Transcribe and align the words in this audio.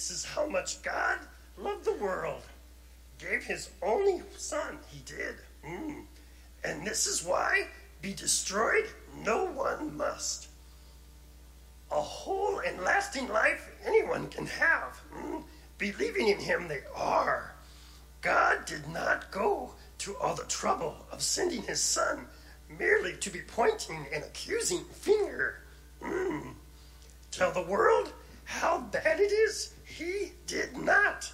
This 0.00 0.10
is 0.12 0.24
how 0.24 0.46
much 0.46 0.80
God 0.80 1.18
loved 1.58 1.84
the 1.84 1.92
world. 1.92 2.40
Gave 3.18 3.44
his 3.44 3.68
only 3.82 4.22
son, 4.34 4.78
he 4.88 5.00
did. 5.04 5.34
Mm. 5.62 6.04
And 6.64 6.86
this 6.86 7.06
is 7.06 7.22
why 7.22 7.66
be 8.00 8.14
destroyed 8.14 8.86
no 9.22 9.44
one 9.44 9.98
must. 9.98 10.48
A 11.90 12.00
whole 12.00 12.60
and 12.60 12.80
lasting 12.80 13.28
life 13.28 13.70
anyone 13.84 14.28
can 14.28 14.46
have. 14.46 14.98
Mm. 15.14 15.44
Believing 15.76 16.28
in 16.28 16.38
him, 16.38 16.66
they 16.66 16.80
are. 16.96 17.54
God 18.22 18.64
did 18.64 18.88
not 18.88 19.30
go 19.30 19.74
to 19.98 20.16
all 20.16 20.34
the 20.34 20.44
trouble 20.44 20.96
of 21.12 21.20
sending 21.20 21.64
his 21.64 21.82
son 21.82 22.24
merely 22.78 23.18
to 23.18 23.28
be 23.28 23.42
pointing 23.42 24.06
an 24.14 24.22
accusing 24.22 24.84
finger. 24.84 25.60
Mm. 26.00 26.54
Tell 27.30 27.52
the 27.52 27.64
world 27.64 28.14
how 28.50 28.80
bad 28.80 29.20
it 29.20 29.30
is. 29.30 29.74
He 29.84 30.32
did 30.46 30.76
not. 30.76 31.32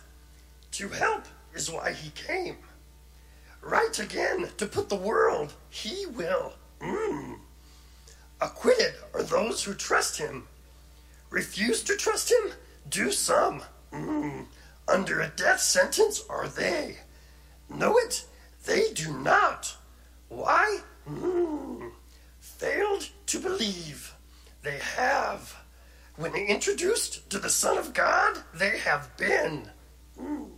To 0.72 0.88
help 0.90 1.24
is 1.54 1.70
why 1.70 1.92
he 1.92 2.10
came. 2.10 2.58
Right 3.62 3.98
again, 3.98 4.50
to 4.58 4.66
put 4.66 4.90
the 4.90 4.96
world, 4.96 5.54
he 5.70 6.04
will. 6.04 6.52
Mm. 6.80 7.38
Acquitted 8.42 8.92
are 9.14 9.22
those 9.22 9.64
who 9.64 9.72
trust 9.72 10.18
him. 10.18 10.46
Refuse 11.30 11.82
to 11.84 11.96
trust 11.96 12.30
him? 12.30 12.52
Do 12.90 13.10
some. 13.10 13.62
Mm. 13.92 14.44
Under 14.86 15.22
a 15.22 15.32
death 15.36 15.60
sentence 15.60 16.22
are 16.28 16.48
they. 16.48 16.98
Know 17.70 17.96
it? 17.96 18.26
They 18.66 18.92
do 18.92 19.16
not. 19.18 19.74
Why? 20.28 20.80
Mm. 21.08 21.92
Failed 22.40 23.08
to 23.28 23.40
believe. 23.40 24.14
They 24.62 24.78
have. 24.96 25.56
When 26.16 26.34
introduced 26.34 27.28
to 27.30 27.38
the 27.38 27.50
Son 27.50 27.76
of 27.76 27.92
God, 27.92 28.38
they 28.54 28.78
have 28.78 29.14
been. 29.16 29.70
Mm. 30.18 30.55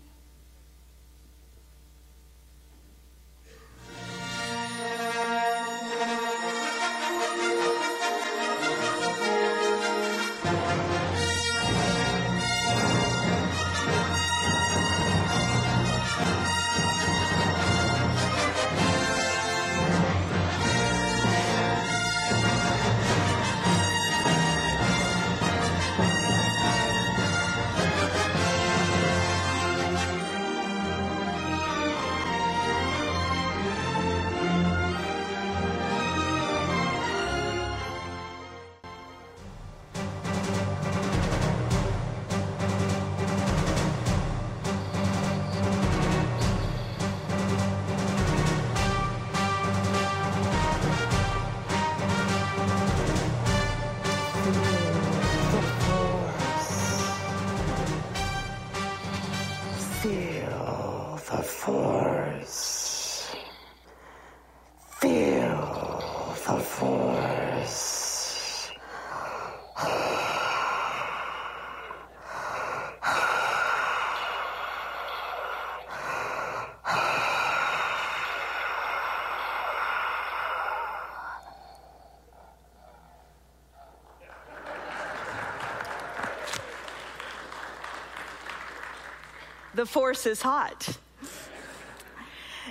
The 89.79 89.87
force 89.87 90.27
is 90.27 90.43
hot. 90.43 90.99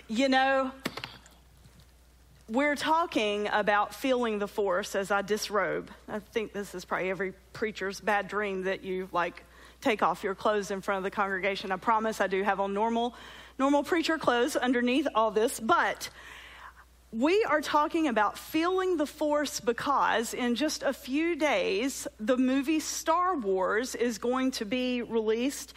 You 0.09 0.27
know, 0.27 0.73
we're 2.49 2.75
talking 2.75 3.47
about 3.49 3.95
feeling 3.95 4.39
the 4.39 4.47
force 4.47 4.93
as 4.93 5.09
I 5.09 5.21
disrobe. 5.21 5.89
I 6.09 6.19
think 6.19 6.51
this 6.51 6.75
is 6.75 6.83
probably 6.83 7.09
every 7.09 7.31
preacher's 7.53 8.01
bad 8.01 8.27
dream 8.27 8.63
that 8.63 8.83
you 8.83 9.07
like 9.13 9.45
take 9.79 10.03
off 10.03 10.21
your 10.21 10.35
clothes 10.35 10.69
in 10.69 10.81
front 10.81 10.97
of 10.97 11.03
the 11.05 11.11
congregation. 11.11 11.71
I 11.71 11.77
promise 11.77 12.19
I 12.19 12.27
do 12.27 12.43
have 12.43 12.59
on 12.59 12.73
normal 12.73 13.15
normal 13.57 13.83
preacher 13.83 14.17
clothes 14.17 14.57
underneath 14.57 15.07
all 15.15 15.31
this, 15.31 15.61
but 15.61 16.09
we 17.13 17.45
are 17.45 17.61
talking 17.61 18.09
about 18.09 18.37
feeling 18.37 18.97
the 18.97 19.05
force 19.05 19.61
because 19.61 20.33
in 20.33 20.55
just 20.55 20.83
a 20.83 20.91
few 20.91 21.37
days 21.37 22.05
the 22.19 22.35
movie 22.35 22.81
Star 22.81 23.37
Wars 23.37 23.95
is 23.95 24.17
going 24.17 24.51
to 24.51 24.65
be 24.65 25.01
released 25.01 25.73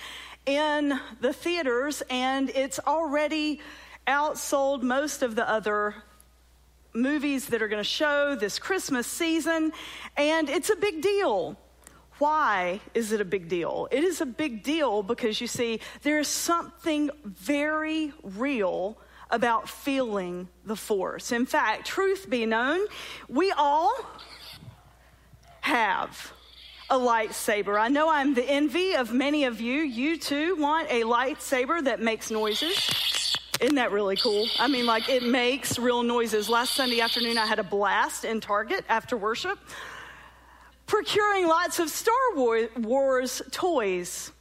in 0.46 0.98
the 1.20 1.32
theaters, 1.32 2.02
and 2.10 2.50
it's 2.50 2.78
already 2.86 3.60
outsold 4.06 4.82
most 4.82 5.22
of 5.22 5.36
the 5.36 5.48
other 5.48 5.94
movies 6.92 7.46
that 7.46 7.62
are 7.62 7.68
going 7.68 7.82
to 7.82 7.88
show 7.88 8.34
this 8.34 8.58
Christmas 8.58 9.06
season, 9.06 9.72
and 10.16 10.48
it's 10.48 10.70
a 10.70 10.76
big 10.76 11.02
deal. 11.02 11.56
Why 12.18 12.80
is 12.92 13.12
it 13.12 13.20
a 13.20 13.24
big 13.24 13.48
deal? 13.48 13.88
It 13.90 14.04
is 14.04 14.20
a 14.20 14.26
big 14.26 14.62
deal 14.62 15.02
because 15.02 15.40
you 15.40 15.46
see, 15.46 15.80
there 16.02 16.18
is 16.18 16.28
something 16.28 17.10
very 17.24 18.12
real 18.22 18.98
about 19.30 19.68
feeling 19.68 20.48
the 20.64 20.76
force. 20.76 21.32
In 21.32 21.46
fact, 21.46 21.86
truth 21.86 22.28
be 22.28 22.44
known, 22.44 22.86
we 23.28 23.52
all 23.52 23.94
have 25.60 26.32
a 26.90 26.98
lightsaber. 26.98 27.80
I 27.80 27.86
know 27.88 28.10
I'm 28.10 28.34
the 28.34 28.42
envy 28.42 28.94
of 28.94 29.12
many 29.12 29.44
of 29.44 29.60
you. 29.60 29.80
You 29.80 30.18
too 30.18 30.56
want 30.56 30.90
a 30.90 31.02
lightsaber 31.02 31.84
that 31.84 32.00
makes 32.00 32.32
noises. 32.32 33.36
Isn't 33.60 33.76
that 33.76 33.92
really 33.92 34.16
cool? 34.16 34.48
I 34.58 34.66
mean, 34.66 34.86
like, 34.86 35.08
it 35.08 35.22
makes 35.22 35.78
real 35.78 36.02
noises. 36.02 36.48
Last 36.48 36.74
Sunday 36.74 37.00
afternoon, 37.00 37.38
I 37.38 37.46
had 37.46 37.60
a 37.60 37.62
blast 37.62 38.24
in 38.24 38.40
Target 38.40 38.84
after 38.88 39.16
worship, 39.16 39.58
procuring 40.86 41.46
lots 41.46 41.78
of 41.78 41.90
Star 41.90 42.14
Wars 42.34 43.40
toys. 43.52 44.32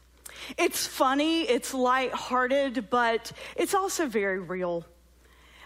It's 0.57 0.87
funny, 0.87 1.41
it's 1.43 1.73
light-hearted, 1.73 2.89
but 2.89 3.31
it's 3.55 3.75
also 3.75 4.07
very 4.07 4.39
real. 4.39 4.85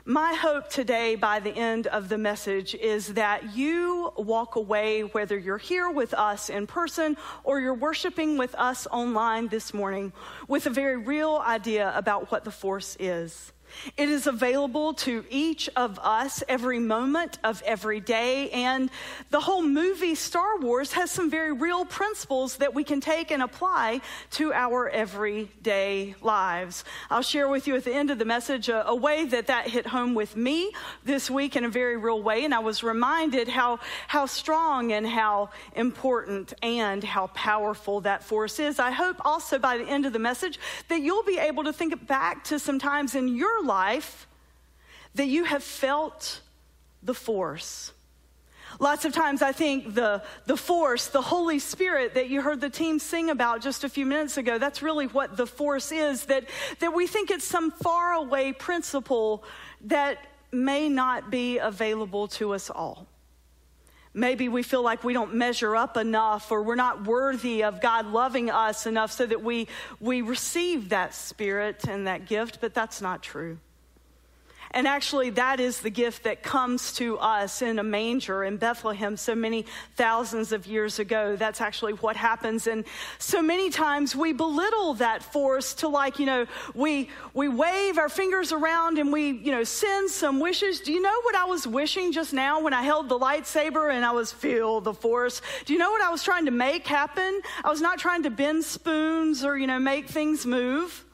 My 0.06 0.34
hope 0.34 0.69
today, 0.69 1.16
by 1.16 1.40
the 1.40 1.52
end 1.52 1.88
of 1.88 2.09
the 2.09 2.18
message, 2.18 2.75
is 2.75 3.14
that 3.14 3.56
you 3.56 4.12
walk 4.18 4.58
away, 4.58 5.03
whether 5.03 5.38
you're 5.38 5.58
here 5.58 5.90
with 5.90 6.14
us 6.14 6.50
in 6.50 6.68
person 6.68 7.16
or 7.46 7.62
you're 7.62 7.74
worshiping 7.74 8.38
with 8.38 8.53
us 8.56 8.86
online 8.88 9.47
this 9.47 9.74
morning, 9.74 10.12
with 10.50 10.66
a 10.66 10.69
very 10.69 10.97
real 10.97 11.42
idea 11.46 11.94
about 11.96 12.31
what 12.31 12.44
the 12.44 12.52
force 12.52 12.97
is. 13.00 13.53
It 13.97 14.09
is 14.09 14.28
available 14.28 14.94
to 14.95 15.25
each 15.29 15.69
of 15.75 16.00
us 16.00 16.44
every 16.47 16.79
moment 16.79 17.39
of 17.44 17.61
every 17.63 18.00
day. 18.00 18.50
And 18.51 18.89
the 19.29 19.39
whole 19.39 19.61
movie 19.61 20.16
Star 20.16 20.59
Wars 20.59 20.94
has 20.94 21.11
some 21.11 21.29
very 21.29 21.51
real 21.51 21.86
principles 21.86 22.57
that 22.57 22.74
we 22.74 22.83
can 22.83 23.01
take 23.01 23.31
and 23.31 23.42
apply 23.42 24.01
to 24.31 24.53
our 24.53 24.89
everyday 24.89 26.15
lives. 26.21 26.83
I'll 27.09 27.21
share 27.21 27.48
with 27.48 27.68
you 27.68 27.75
at 27.75 27.83
the 27.83 27.94
end 27.94 28.12
of 28.12 28.19
the 28.19 28.25
message 28.25 28.69
a, 28.69 28.88
a 28.88 28.95
way 28.95 29.25
that 29.25 29.48
that 29.48 29.68
hit 29.68 29.88
home 29.88 30.13
with 30.13 30.36
me 30.36 30.71
this 31.03 31.30
week 31.30 31.56
in 31.56 31.65
a 31.65 31.69
very 31.69 31.98
real 31.98 32.21
way. 32.21 32.45
And 32.45 32.53
I 32.53 32.59
was 32.59 32.83
reminded 32.83 33.48
how, 33.48 33.80
how 34.07 34.25
strong 34.25 34.92
and 34.92 35.07
how 35.07 35.50
important 35.75 36.53
and 36.62 37.03
how 37.03 37.27
powerful 37.27 38.01
that 38.01 38.24
force 38.24 38.59
is. 38.59 38.80
I 38.80 38.92
hope 38.92 39.18
also 39.25 39.59
by 39.59 39.77
the 39.77 39.86
end 39.86 40.06
of 40.06 40.13
the 40.13 40.19
message 40.19 40.59
that 40.89 41.01
you'll 41.01 41.24
be 41.24 41.38
able 41.38 41.63
to 41.63 41.74
think 41.74 42.07
back 42.07 42.44
to 42.45 42.59
some 42.59 42.80
times 42.80 43.15
in 43.15 43.36
your 43.36 43.62
life 43.65 44.27
that 45.15 45.27
you 45.27 45.44
have 45.44 45.63
felt 45.63 46.42
the 47.01 47.13
force. 47.13 47.92
Lots 48.80 49.06
of 49.06 49.13
times, 49.13 49.42
I 49.42 49.51
think 49.51 49.94
the, 49.94 50.24
the 50.45 50.57
force, 50.57 51.07
the 51.07 51.21
Holy 51.21 51.60
Spirit 51.60 52.15
that 52.15 52.30
you 52.30 52.42
heard 52.42 52.60
the 52.60 52.69
team 52.69 52.98
sing 52.98 53.30
about 53.30 53.62
just 53.62 53.83
a 53.83 53.89
few 53.89 54.06
minutes 54.06 54.38
ago, 54.38 54.57
that's 54.57 54.81
really 54.81 55.06
what 55.06 55.38
the 55.38 55.45
force 55.45 55.92
is. 55.92 56.25
That, 56.25 56.45
that 56.80 56.94
we 56.94 57.06
think 57.06 57.30
it's 57.30 57.45
some 57.45 57.71
faraway 57.71 58.51
principle 58.51 59.44
that 59.86 60.18
may 60.51 60.89
not 60.89 61.30
be 61.30 61.60
available 61.60 62.27
to 62.30 62.54
us 62.54 62.69
all. 62.69 63.07
Maybe 64.13 64.48
we 64.48 64.62
feel 64.62 64.83
like 64.83 65.04
we 65.04 65.13
don't 65.13 65.33
measure 65.33 65.75
up 65.75 65.98
enough 65.98 66.51
or 66.51 66.62
we're 66.62 66.75
not 66.75 67.06
worthy 67.06 67.63
of 67.63 67.81
God 67.81 68.06
loving 68.06 68.51
us 68.51 68.86
enough 68.86 69.12
so 69.12 69.25
that 69.25 69.44
we, 69.44 69.68
we 70.00 70.21
receive 70.21 70.89
that 70.89 71.15
spirit 71.15 71.88
and 71.88 72.06
that 72.06 72.27
gift, 72.27 72.60
but 72.62 72.74
that's 72.74 73.01
not 73.01 73.24
true. 73.24 73.57
And 74.74 74.88
actually, 74.88 75.30
that 75.31 75.60
is 75.60 75.81
the 75.81 75.92
gift 75.92 76.24
that 76.24 76.42
comes 76.42 76.94
to 76.94 77.20
us 77.20 77.62
in 77.62 77.78
a 77.78 77.84
manger 77.84 78.44
in 78.44 78.58
Bethlehem 78.58 79.18
so 79.18 79.36
many 79.36 79.68
thousands 79.96 80.52
of 80.52 80.66
years 80.66 80.98
ago. 80.98 81.36
That's 81.36 81.62
actually 81.62 81.94
what 81.94 82.16
happens. 82.16 82.66
And 82.66 82.84
so 83.20 83.44
many 83.44 83.70
times 83.70 84.16
we 84.16 84.34
belittle 84.34 84.96
that 84.96 85.22
force 85.22 85.75
to 85.75 85.88
like, 85.88 86.18
you 86.18 86.25
know, 86.25 86.48
we, 86.74 87.10
we 87.36 87.50
wave 87.50 88.00
our 88.00 88.10
fingers 88.10 88.52
around 88.52 88.98
and 88.98 89.14
we, 89.14 89.30
you 89.30 89.52
know, 89.52 89.64
send 89.64 90.10
some 90.10 90.40
wishes. 90.40 90.80
Do 90.80 90.92
you 90.92 91.02
know 91.02 91.22
what 91.22 91.36
I 91.36 91.46
was 91.46 91.68
wishing 91.68 92.12
just 92.12 92.34
now 92.34 92.60
when 92.60 92.74
I 92.74 92.81
held 92.81 93.10
the 93.10 93.20
lightsaber 93.20 93.94
and 93.94 94.04
I 94.04 94.12
was 94.12 94.31
feel 94.31 94.81
the 94.81 94.94
force? 94.94 95.44
Do 95.66 95.74
you 95.74 95.80
know 95.80 95.92
what 95.92 96.02
I 96.02 96.10
was 96.10 96.24
trying 96.24 96.46
to 96.46 96.52
make 96.52 96.88
happen? 96.88 97.42
I 97.64 97.70
was 97.70 97.81
not 97.81 98.00
trying 98.00 98.24
to 98.24 98.31
bend 98.31 98.64
spoons 98.64 99.44
or, 99.44 99.56
you 99.56 99.68
know, 99.68 99.78
make 99.78 100.08
things 100.08 100.48
move. 100.48 101.06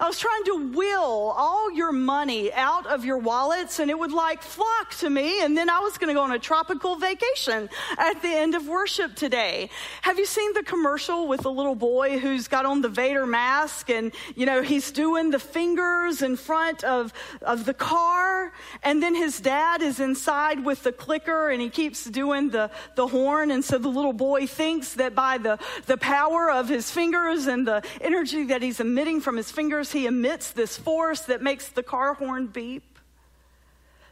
I 0.00 0.06
was 0.06 0.18
trying 0.18 0.44
to 0.44 0.72
will 0.72 1.32
all 1.36 1.70
your 1.72 1.92
money 1.92 2.52
out 2.52 2.86
of 2.86 3.04
your 3.04 3.18
wallets 3.18 3.78
and 3.78 3.90
it 3.90 3.98
would 3.98 4.12
like 4.12 4.42
flock 4.42 4.94
to 4.98 5.10
me. 5.10 5.42
And 5.42 5.56
then 5.56 5.70
I 5.70 5.80
was 5.80 5.98
going 5.98 6.08
to 6.08 6.14
go 6.14 6.22
on 6.22 6.32
a 6.32 6.38
tropical 6.38 6.96
vacation 6.96 7.68
at 7.98 8.20
the 8.22 8.28
end 8.28 8.54
of 8.54 8.66
worship 8.66 9.14
today. 9.14 9.70
Have 10.02 10.18
you 10.18 10.26
seen 10.26 10.52
the 10.54 10.62
commercial 10.62 11.28
with 11.28 11.42
the 11.42 11.50
little 11.50 11.74
boy 11.74 12.18
who's 12.18 12.48
got 12.48 12.66
on 12.66 12.80
the 12.80 12.88
Vader 12.88 13.26
mask 13.26 13.90
and, 13.90 14.12
you 14.34 14.46
know, 14.46 14.62
he's 14.62 14.90
doing 14.90 15.30
the 15.30 15.38
fingers 15.38 16.22
in 16.22 16.36
front 16.36 16.84
of, 16.84 17.12
of 17.42 17.64
the 17.64 17.74
car. 17.74 18.52
And 18.82 19.02
then 19.02 19.14
his 19.14 19.40
dad 19.40 19.82
is 19.82 20.00
inside 20.00 20.64
with 20.64 20.82
the 20.82 20.92
clicker 20.92 21.50
and 21.50 21.60
he 21.60 21.70
keeps 21.70 22.04
doing 22.04 22.50
the, 22.50 22.70
the 22.94 23.06
horn. 23.06 23.50
And 23.50 23.64
so 23.64 23.78
the 23.78 23.88
little 23.88 24.12
boy 24.12 24.46
thinks 24.46 24.94
that 24.94 25.14
by 25.14 25.38
the, 25.38 25.58
the 25.86 25.96
power 25.96 26.50
of 26.50 26.68
his 26.68 26.90
fingers 26.90 27.46
and 27.46 27.66
the 27.66 27.82
energy 28.00 28.44
that 28.44 28.62
he's 28.62 28.80
emitting 28.80 29.20
from 29.20 29.36
his 29.36 29.50
fingers, 29.50 29.83
he 29.92 30.06
emits 30.06 30.50
this 30.50 30.76
force 30.76 31.20
that 31.22 31.42
makes 31.42 31.68
the 31.68 31.82
car 31.82 32.14
horn 32.14 32.46
beep. 32.46 32.98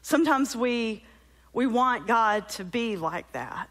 Sometimes 0.02 0.56
we, 0.56 1.04
we 1.52 1.66
want 1.66 2.06
God 2.06 2.48
to 2.50 2.64
be 2.64 2.96
like 2.96 3.30
that. 3.32 3.68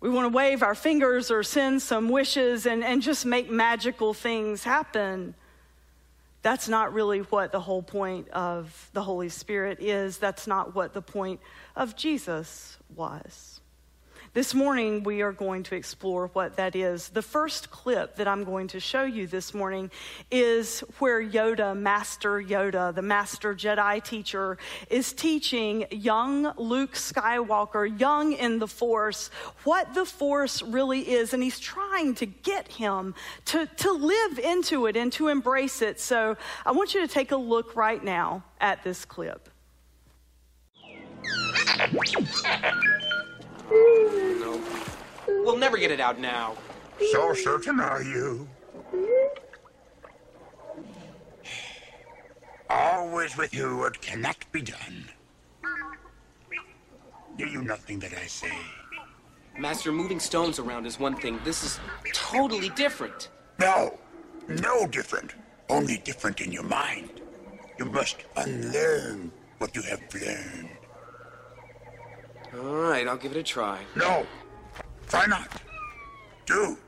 We 0.00 0.10
want 0.10 0.30
to 0.30 0.36
wave 0.36 0.62
our 0.62 0.74
fingers 0.74 1.30
or 1.30 1.42
send 1.42 1.80
some 1.82 2.08
wishes 2.08 2.66
and, 2.66 2.84
and 2.84 3.02
just 3.02 3.24
make 3.24 3.50
magical 3.50 4.14
things 4.14 4.62
happen. 4.62 5.34
That's 6.42 6.68
not 6.68 6.92
really 6.92 7.20
what 7.20 7.50
the 7.50 7.60
whole 7.60 7.82
point 7.82 8.28
of 8.30 8.90
the 8.92 9.02
Holy 9.02 9.28
Spirit 9.28 9.78
is. 9.80 10.18
That's 10.18 10.46
not 10.46 10.74
what 10.74 10.92
the 10.92 11.02
point 11.02 11.40
of 11.74 11.96
Jesus 11.96 12.76
was. 12.94 13.55
This 14.36 14.52
morning, 14.52 15.02
we 15.02 15.22
are 15.22 15.32
going 15.32 15.62
to 15.62 15.74
explore 15.74 16.26
what 16.34 16.56
that 16.56 16.76
is. 16.76 17.08
The 17.08 17.22
first 17.22 17.70
clip 17.70 18.16
that 18.16 18.28
I'm 18.28 18.44
going 18.44 18.68
to 18.68 18.80
show 18.80 19.04
you 19.04 19.26
this 19.26 19.54
morning 19.54 19.90
is 20.30 20.80
where 20.98 21.24
Yoda, 21.24 21.74
Master 21.74 22.42
Yoda, 22.42 22.94
the 22.94 23.00
Master 23.00 23.54
Jedi 23.54 24.04
teacher, 24.04 24.58
is 24.90 25.14
teaching 25.14 25.86
young 25.90 26.52
Luke 26.58 26.92
Skywalker, 26.92 27.98
young 27.98 28.34
in 28.34 28.58
the 28.58 28.68
Force, 28.68 29.30
what 29.64 29.94
the 29.94 30.04
Force 30.04 30.60
really 30.60 31.00
is. 31.00 31.32
And 31.32 31.42
he's 31.42 31.58
trying 31.58 32.14
to 32.16 32.26
get 32.26 32.68
him 32.68 33.14
to, 33.46 33.64
to 33.64 33.90
live 33.90 34.38
into 34.38 34.84
it 34.84 34.98
and 34.98 35.10
to 35.14 35.28
embrace 35.28 35.80
it. 35.80 35.98
So 35.98 36.36
I 36.66 36.72
want 36.72 36.92
you 36.92 37.00
to 37.00 37.08
take 37.08 37.32
a 37.32 37.38
look 37.38 37.74
right 37.74 38.04
now 38.04 38.44
at 38.60 38.84
this 38.84 39.06
clip. 39.06 39.48
No. 43.70 44.60
We'll 45.28 45.56
never 45.56 45.76
get 45.76 45.90
it 45.90 46.00
out 46.00 46.18
now. 46.18 46.54
So 47.12 47.34
certain 47.34 47.80
are 47.80 48.02
you? 48.02 48.48
Always 52.68 53.36
with 53.36 53.54
you 53.54 53.76
what 53.78 54.00
cannot 54.00 54.44
be 54.52 54.62
done. 54.62 55.08
Do 57.36 57.46
you 57.46 57.62
nothing 57.62 57.98
that 58.00 58.12
I 58.14 58.26
say? 58.26 58.52
Master, 59.58 59.92
moving 59.92 60.20
stones 60.20 60.58
around 60.58 60.86
is 60.86 60.98
one 60.98 61.16
thing. 61.16 61.38
This 61.44 61.62
is 61.62 61.80
totally 62.12 62.70
different. 62.70 63.28
No, 63.58 63.98
no 64.48 64.86
different. 64.86 65.34
Only 65.68 65.98
different 65.98 66.40
in 66.40 66.52
your 66.52 66.62
mind. 66.62 67.20
You 67.78 67.86
must 67.86 68.24
unlearn 68.36 69.30
what 69.58 69.74
you 69.74 69.82
have 69.82 70.02
learned. 70.14 70.75
All 72.54 72.76
right, 72.76 73.06
I'll 73.06 73.16
give 73.16 73.32
it 73.32 73.38
a 73.38 73.42
try. 73.42 73.80
No. 73.94 74.26
Try 75.08 75.26
not. 75.26 75.48
Do. 76.46 76.78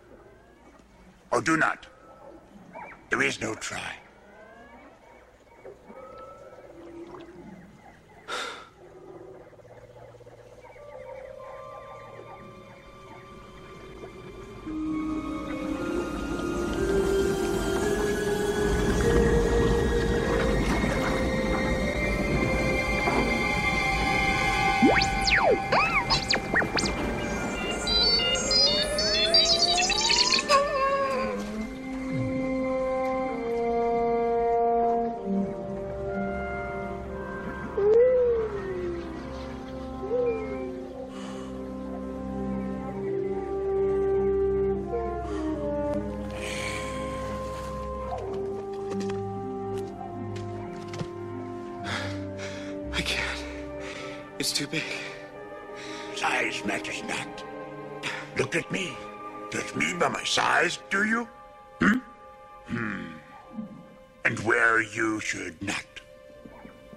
Or 1.30 1.40
do 1.40 1.56
not. 1.56 1.86
There 3.10 3.22
is 3.22 3.40
no 3.40 3.54
try. 3.54 3.92
Too 54.58 54.66
big. 54.66 54.82
Size 56.16 56.64
matters 56.64 57.04
not. 57.04 57.44
Look 58.36 58.56
at 58.56 58.72
me. 58.72 58.90
Judge 59.52 59.72
me 59.76 59.94
by 59.94 60.08
my 60.08 60.24
size, 60.24 60.80
do 60.90 61.04
you? 61.04 61.28
Hmm? 61.80 61.98
Hmm. 62.66 63.06
And 64.24 64.36
where 64.40 64.82
you 64.82 65.20
should 65.20 65.62
not. 65.62 65.86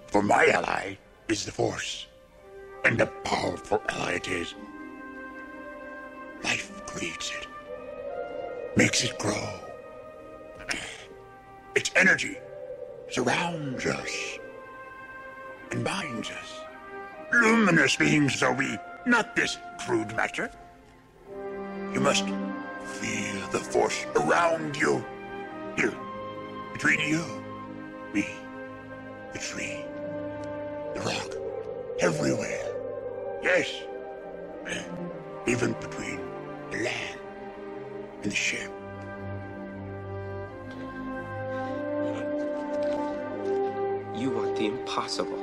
For 0.08 0.24
my 0.24 0.48
ally 0.48 0.98
is 1.28 1.46
the 1.46 1.52
Force. 1.52 2.08
And 2.84 3.00
a 3.00 3.06
powerful 3.06 3.80
ally 3.90 4.14
it 4.14 4.28
is. 4.28 4.56
Life 6.44 6.84
creates 6.88 7.30
it. 7.30 7.46
Makes 8.76 9.04
it 9.04 9.20
grow. 9.20 9.50
Its 11.76 11.92
energy 11.96 12.40
surrounds 13.12 13.86
us 13.86 14.40
and 15.70 15.84
binds 15.84 16.32
us 16.32 16.61
luminous 17.34 17.96
beings 17.96 18.44
are 18.44 18.54
we, 18.54 18.78
not 19.06 19.36
this 19.36 19.58
crude 19.80 20.16
matter. 20.16 20.50
You 21.94 22.00
must 22.00 22.26
feel 22.86 23.48
the 23.52 23.60
force 23.60 24.06
around 24.16 24.76
you. 24.76 25.04
Here, 25.76 25.94
between 26.74 27.00
you, 27.00 27.24
me, 28.14 28.28
the 29.34 29.40
tree, 29.40 29.86
the 30.94 31.02
rock, 31.02 31.36
everywhere. 32.00 32.68
Yes, 33.42 33.72
even 35.48 35.74
between 35.74 36.20
the 36.72 36.78
land 36.78 37.20
and 38.24 38.32
the 38.32 38.36
ship. 38.36 38.72
You 44.16 44.30
want 44.30 44.56
the 44.56 44.68
impossible. 44.68 45.41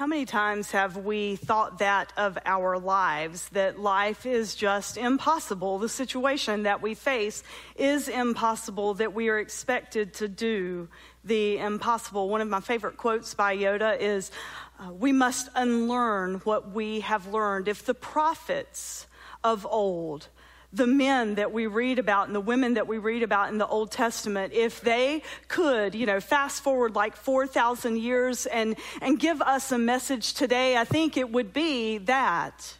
How 0.00 0.06
many 0.06 0.24
times 0.24 0.70
have 0.70 0.96
we 0.96 1.36
thought 1.36 1.80
that 1.80 2.14
of 2.16 2.38
our 2.46 2.78
lives, 2.78 3.50
that 3.50 3.78
life 3.78 4.24
is 4.24 4.54
just 4.54 4.96
impossible? 4.96 5.76
The 5.76 5.90
situation 5.90 6.62
that 6.62 6.80
we 6.80 6.94
face 6.94 7.42
is 7.76 8.08
impossible, 8.08 8.94
that 8.94 9.12
we 9.12 9.28
are 9.28 9.38
expected 9.38 10.14
to 10.14 10.26
do 10.26 10.88
the 11.22 11.58
impossible. 11.58 12.30
One 12.30 12.40
of 12.40 12.48
my 12.48 12.60
favorite 12.60 12.96
quotes 12.96 13.34
by 13.34 13.54
Yoda 13.58 14.00
is 14.00 14.30
uh, 14.78 14.90
We 14.90 15.12
must 15.12 15.50
unlearn 15.54 16.36
what 16.44 16.70
we 16.70 17.00
have 17.00 17.26
learned. 17.26 17.68
If 17.68 17.84
the 17.84 17.92
prophets 17.92 19.06
of 19.44 19.66
old 19.66 20.28
the 20.72 20.86
men 20.86 21.34
that 21.34 21.52
we 21.52 21.66
read 21.66 21.98
about 21.98 22.26
and 22.26 22.34
the 22.34 22.40
women 22.40 22.74
that 22.74 22.86
we 22.86 22.98
read 22.98 23.22
about 23.22 23.50
in 23.50 23.58
the 23.58 23.66
Old 23.66 23.90
Testament, 23.90 24.52
if 24.52 24.80
they 24.80 25.22
could, 25.48 25.94
you 25.94 26.06
know, 26.06 26.20
fast 26.20 26.62
forward 26.62 26.94
like 26.94 27.16
4,000 27.16 27.98
years 27.98 28.46
and, 28.46 28.76
and 29.02 29.18
give 29.18 29.42
us 29.42 29.72
a 29.72 29.78
message 29.78 30.34
today, 30.34 30.76
I 30.76 30.84
think 30.84 31.16
it 31.16 31.30
would 31.30 31.52
be 31.52 31.98
that, 31.98 32.76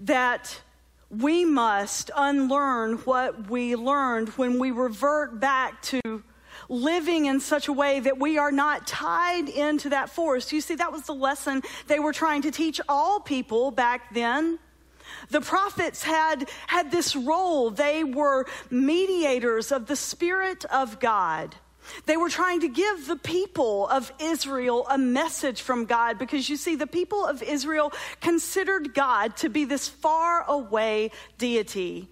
that 0.00 0.60
we 1.10 1.46
must 1.46 2.10
unlearn 2.14 2.98
what 2.98 3.48
we 3.48 3.74
learned 3.74 4.28
when 4.30 4.58
we 4.58 4.70
revert 4.70 5.40
back 5.40 5.80
to 5.82 6.22
living 6.68 7.26
in 7.26 7.40
such 7.40 7.68
a 7.68 7.72
way 7.72 8.00
that 8.00 8.18
we 8.18 8.36
are 8.36 8.52
not 8.52 8.86
tied 8.86 9.48
into 9.48 9.88
that 9.88 10.10
force. 10.10 10.52
You 10.52 10.60
see, 10.60 10.74
that 10.74 10.92
was 10.92 11.02
the 11.02 11.14
lesson 11.14 11.62
they 11.86 11.98
were 11.98 12.12
trying 12.12 12.42
to 12.42 12.50
teach 12.50 12.80
all 12.88 13.20
people 13.20 13.70
back 13.70 14.12
then. 14.12 14.58
The 15.30 15.40
prophets 15.40 16.02
had, 16.02 16.48
had 16.66 16.90
this 16.90 17.14
role. 17.14 17.70
They 17.70 18.04
were 18.04 18.46
mediators 18.70 19.72
of 19.72 19.86
the 19.86 19.96
Spirit 19.96 20.64
of 20.66 21.00
God. 21.00 21.54
They 22.06 22.16
were 22.16 22.28
trying 22.28 22.60
to 22.60 22.68
give 22.68 23.06
the 23.06 23.16
people 23.16 23.88
of 23.88 24.12
Israel 24.20 24.86
a 24.90 24.98
message 24.98 25.62
from 25.62 25.86
God 25.86 26.18
because 26.18 26.48
you 26.48 26.56
see, 26.56 26.76
the 26.76 26.86
people 26.86 27.24
of 27.24 27.42
Israel 27.42 27.92
considered 28.20 28.94
God 28.94 29.36
to 29.38 29.48
be 29.48 29.64
this 29.64 29.88
far 29.88 30.44
away 30.48 31.10
deity. 31.38 32.08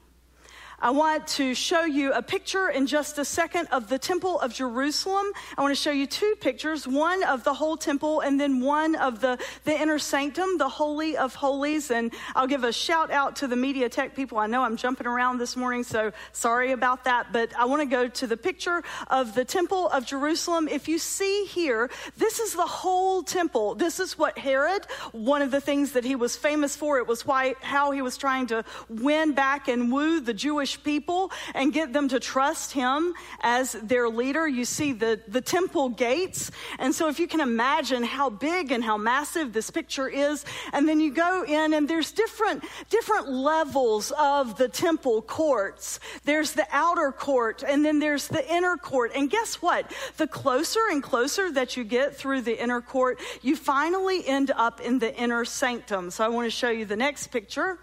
I 0.79 0.91
want 0.91 1.27
to 1.29 1.55
show 1.55 1.85
you 1.85 2.13
a 2.13 2.21
picture 2.21 2.69
in 2.69 2.87
just 2.87 3.17
a 3.17 3.25
second 3.25 3.69
of 3.69 3.89
the 3.89 3.99
Temple 3.99 4.39
of 4.41 4.53
Jerusalem. 4.53 5.25
I 5.57 5.63
want 5.63 5.75
to 5.75 5.81
show 5.81 5.91
you 5.91 6.07
two 6.07 6.35
pictures 6.39 6.87
one 6.87 7.23
of 7.25 7.45
the 7.45 7.55
whole 7.55 7.79
temple 7.79 8.21
and 8.21 8.39
then 8.39 8.61
one 8.61 8.95
of 8.95 9.21
the, 9.21 9.39
the 9.65 9.73
inner 9.73 9.99
sanctum, 9.99 10.59
the 10.59 10.69
Holy 10.69 11.17
of 11.17 11.35
Holies. 11.35 11.91
And 11.91 12.13
I'll 12.35 12.47
give 12.47 12.63
a 12.63 12.75
shout 12.75 13.11
out 13.11 13.37
to 13.37 13.47
the 13.47 13.57
media 13.57 13.89
tech 13.89 14.15
people. 14.15 14.37
I 14.37 14.49
know 14.49 14.65
I'm 14.65 14.77
jumping 14.77 15.07
around 15.07 15.39
this 15.39 15.57
morning, 15.57 15.83
so 15.83 16.13
sorry 16.33 16.73
about 16.73 17.05
that. 17.05 17.33
But 17.33 17.57
I 17.59 17.65
want 17.65 17.81
to 17.81 17.87
go 17.87 18.09
to 18.09 18.27
the 18.27 18.37
picture 18.37 18.85
of 19.09 19.35
the 19.35 19.47
Temple 19.47 19.89
of 19.89 20.05
Jerusalem. 20.05 20.69
If 20.69 20.89
you 20.89 20.99
see 20.99 21.47
here, 21.47 21.91
this 22.19 22.39
is 22.39 22.53
the 22.53 22.67
whole 22.67 23.23
temple. 23.23 23.77
This 23.77 23.99
is 23.99 24.19
what 24.19 24.37
Herod, 24.37 24.85
one 25.13 25.41
of 25.41 25.51
the 25.51 25.61
things 25.61 25.93
that 25.93 26.05
he 26.05 26.17
was 26.17 26.37
famous 26.37 26.77
for, 26.77 26.99
it 26.99 27.07
was 27.07 27.25
why, 27.25 27.55
how 27.63 27.93
he 27.93 28.03
was 28.03 28.19
trying 28.19 28.49
to 28.49 28.63
win 28.91 29.33
back 29.33 29.69
and 29.69 29.91
woo 29.91 30.21
the 30.21 30.35
Jewish 30.35 30.66
Jewish 30.67 30.83
people 30.83 31.31
and 31.55 31.73
get 31.73 31.93
them 31.93 32.09
to 32.09 32.19
trust 32.19 32.73
him 32.73 33.15
as 33.41 33.73
their 33.73 34.09
leader. 34.09 34.49
You 34.49 34.65
see 34.65 34.93
the, 34.93 35.21
the 35.29 35.41
temple 35.41 35.91
gates. 35.91 36.51
And 36.81 36.93
so 36.93 37.09
if 37.09 37.21
you 37.21 37.29
can 37.29 37.41
imagine 37.41 38.03
how 38.03 38.31
big 38.31 38.73
and 38.73 38.83
how 38.83 38.97
massive 38.97 39.53
this 39.53 39.71
picture 39.71 40.09
is, 40.09 40.45
and 40.73 40.89
then 40.89 40.99
you 40.99 41.13
go 41.13 41.45
in 41.45 41.73
and 41.73 41.89
there's 41.89 42.11
different, 42.11 42.65
different 42.91 43.29
levels 43.29 44.13
of 44.19 44.59
the 44.59 44.69
temple 44.69 45.23
courts. 45.23 46.01
There's 46.25 46.53
the 46.53 46.67
outer 46.73 47.13
court 47.13 47.63
and 47.63 47.85
then 47.85 48.01
there's 48.01 48.27
the 48.27 48.45
inner 48.53 48.77
court. 48.77 49.13
And 49.15 49.31
guess 49.31 49.63
what? 49.63 49.93
The 50.17 50.27
closer 50.27 50.81
and 50.91 51.01
closer 51.01 51.53
that 51.53 51.77
you 51.77 51.85
get 51.85 52.17
through 52.17 52.41
the 52.43 52.61
inner 52.61 52.81
court, 52.81 53.21
you 53.41 53.55
finally 53.55 54.27
end 54.27 54.51
up 54.51 54.81
in 54.81 54.99
the 54.99 55.15
inner 55.15 55.45
sanctum. 55.45 56.11
So 56.11 56.25
I 56.25 56.29
want 56.29 56.47
to 56.47 56.51
show 56.51 56.71
you 56.71 56.87
the 56.87 56.97
next 56.97 57.29
picture. 57.29 57.79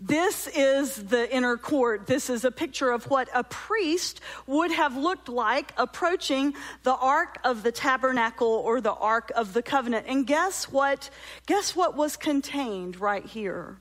This 0.00 0.46
is 0.48 0.96
the 1.04 1.34
inner 1.34 1.56
court. 1.56 2.06
This 2.06 2.30
is 2.30 2.44
a 2.44 2.50
picture 2.50 2.90
of 2.90 3.08
what 3.10 3.28
a 3.34 3.44
priest 3.44 4.20
would 4.46 4.70
have 4.72 4.96
looked 4.96 5.28
like 5.28 5.72
approaching 5.76 6.54
the 6.82 6.94
Ark 6.94 7.38
of 7.44 7.62
the 7.62 7.72
Tabernacle 7.72 8.48
or 8.48 8.80
the 8.80 8.92
Ark 8.92 9.32
of 9.34 9.52
the 9.52 9.62
Covenant. 9.62 10.06
And 10.08 10.26
guess 10.26 10.70
what? 10.70 11.10
Guess 11.46 11.74
what 11.76 11.96
was 11.96 12.16
contained 12.16 13.00
right 13.00 13.24
here? 13.24 13.78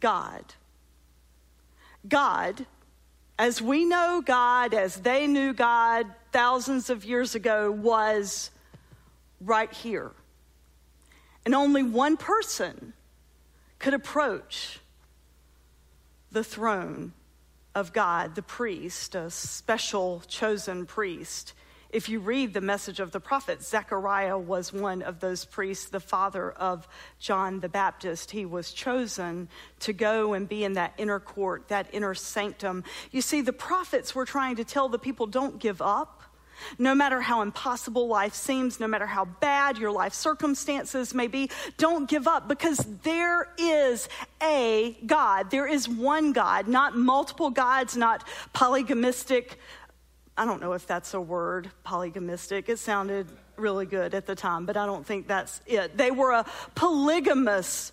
God. 0.00 0.44
God, 2.06 2.66
as 3.38 3.60
we 3.60 3.84
know 3.84 4.22
God, 4.24 4.74
as 4.74 4.96
they 4.96 5.26
knew 5.26 5.52
God 5.52 6.06
thousands 6.32 6.90
of 6.90 7.04
years 7.04 7.34
ago, 7.34 7.70
was 7.70 8.50
right 9.40 9.72
here. 9.72 10.12
And 11.44 11.54
only 11.54 11.82
one 11.82 12.16
person 12.16 12.92
could 13.78 13.94
approach 13.94 14.80
the 16.30 16.44
throne 16.44 17.12
of 17.74 17.92
God, 17.92 18.34
the 18.34 18.42
priest, 18.42 19.14
a 19.14 19.30
special 19.30 20.22
chosen 20.26 20.84
priest. 20.86 21.54
If 21.90 22.10
you 22.10 22.20
read 22.20 22.52
the 22.52 22.60
message 22.60 23.00
of 23.00 23.12
the 23.12 23.20
prophet, 23.20 23.62
Zechariah 23.62 24.36
was 24.36 24.74
one 24.74 25.00
of 25.00 25.20
those 25.20 25.46
priests, 25.46 25.86
the 25.86 26.00
father 26.00 26.50
of 26.50 26.86
John 27.18 27.60
the 27.60 27.68
Baptist. 27.68 28.30
He 28.30 28.44
was 28.44 28.72
chosen 28.72 29.48
to 29.80 29.94
go 29.94 30.34
and 30.34 30.46
be 30.46 30.64
in 30.64 30.74
that 30.74 30.92
inner 30.98 31.18
court, 31.18 31.68
that 31.68 31.88
inner 31.92 32.14
sanctum. 32.14 32.84
You 33.10 33.22
see, 33.22 33.40
the 33.40 33.54
prophets 33.54 34.14
were 34.14 34.26
trying 34.26 34.56
to 34.56 34.64
tell 34.64 34.90
the 34.90 34.98
people 34.98 35.26
don't 35.26 35.58
give 35.58 35.80
up. 35.80 36.17
No 36.78 36.94
matter 36.94 37.20
how 37.20 37.42
impossible 37.42 38.08
life 38.08 38.34
seems, 38.34 38.80
no 38.80 38.86
matter 38.86 39.06
how 39.06 39.24
bad 39.24 39.78
your 39.78 39.90
life 39.90 40.14
circumstances 40.14 41.14
may 41.14 41.26
be, 41.26 41.50
don't 41.76 42.08
give 42.08 42.28
up 42.28 42.48
because 42.48 42.78
there 43.02 43.48
is 43.58 44.08
a 44.42 44.96
God. 45.06 45.50
There 45.50 45.66
is 45.66 45.88
one 45.88 46.32
God, 46.32 46.68
not 46.68 46.96
multiple 46.96 47.50
gods, 47.50 47.96
not 47.96 48.24
polygamistic. 48.54 49.52
I 50.36 50.44
don't 50.44 50.60
know 50.60 50.72
if 50.72 50.86
that's 50.86 51.14
a 51.14 51.20
word, 51.20 51.70
polygamistic. 51.84 52.68
It 52.68 52.78
sounded 52.78 53.26
really 53.56 53.86
good 53.86 54.14
at 54.14 54.26
the 54.26 54.34
time, 54.34 54.66
but 54.66 54.76
I 54.76 54.86
don't 54.86 55.04
think 55.04 55.26
that's 55.26 55.60
it. 55.66 55.96
They 55.96 56.10
were 56.10 56.32
a 56.32 56.46
polygamous 56.74 57.92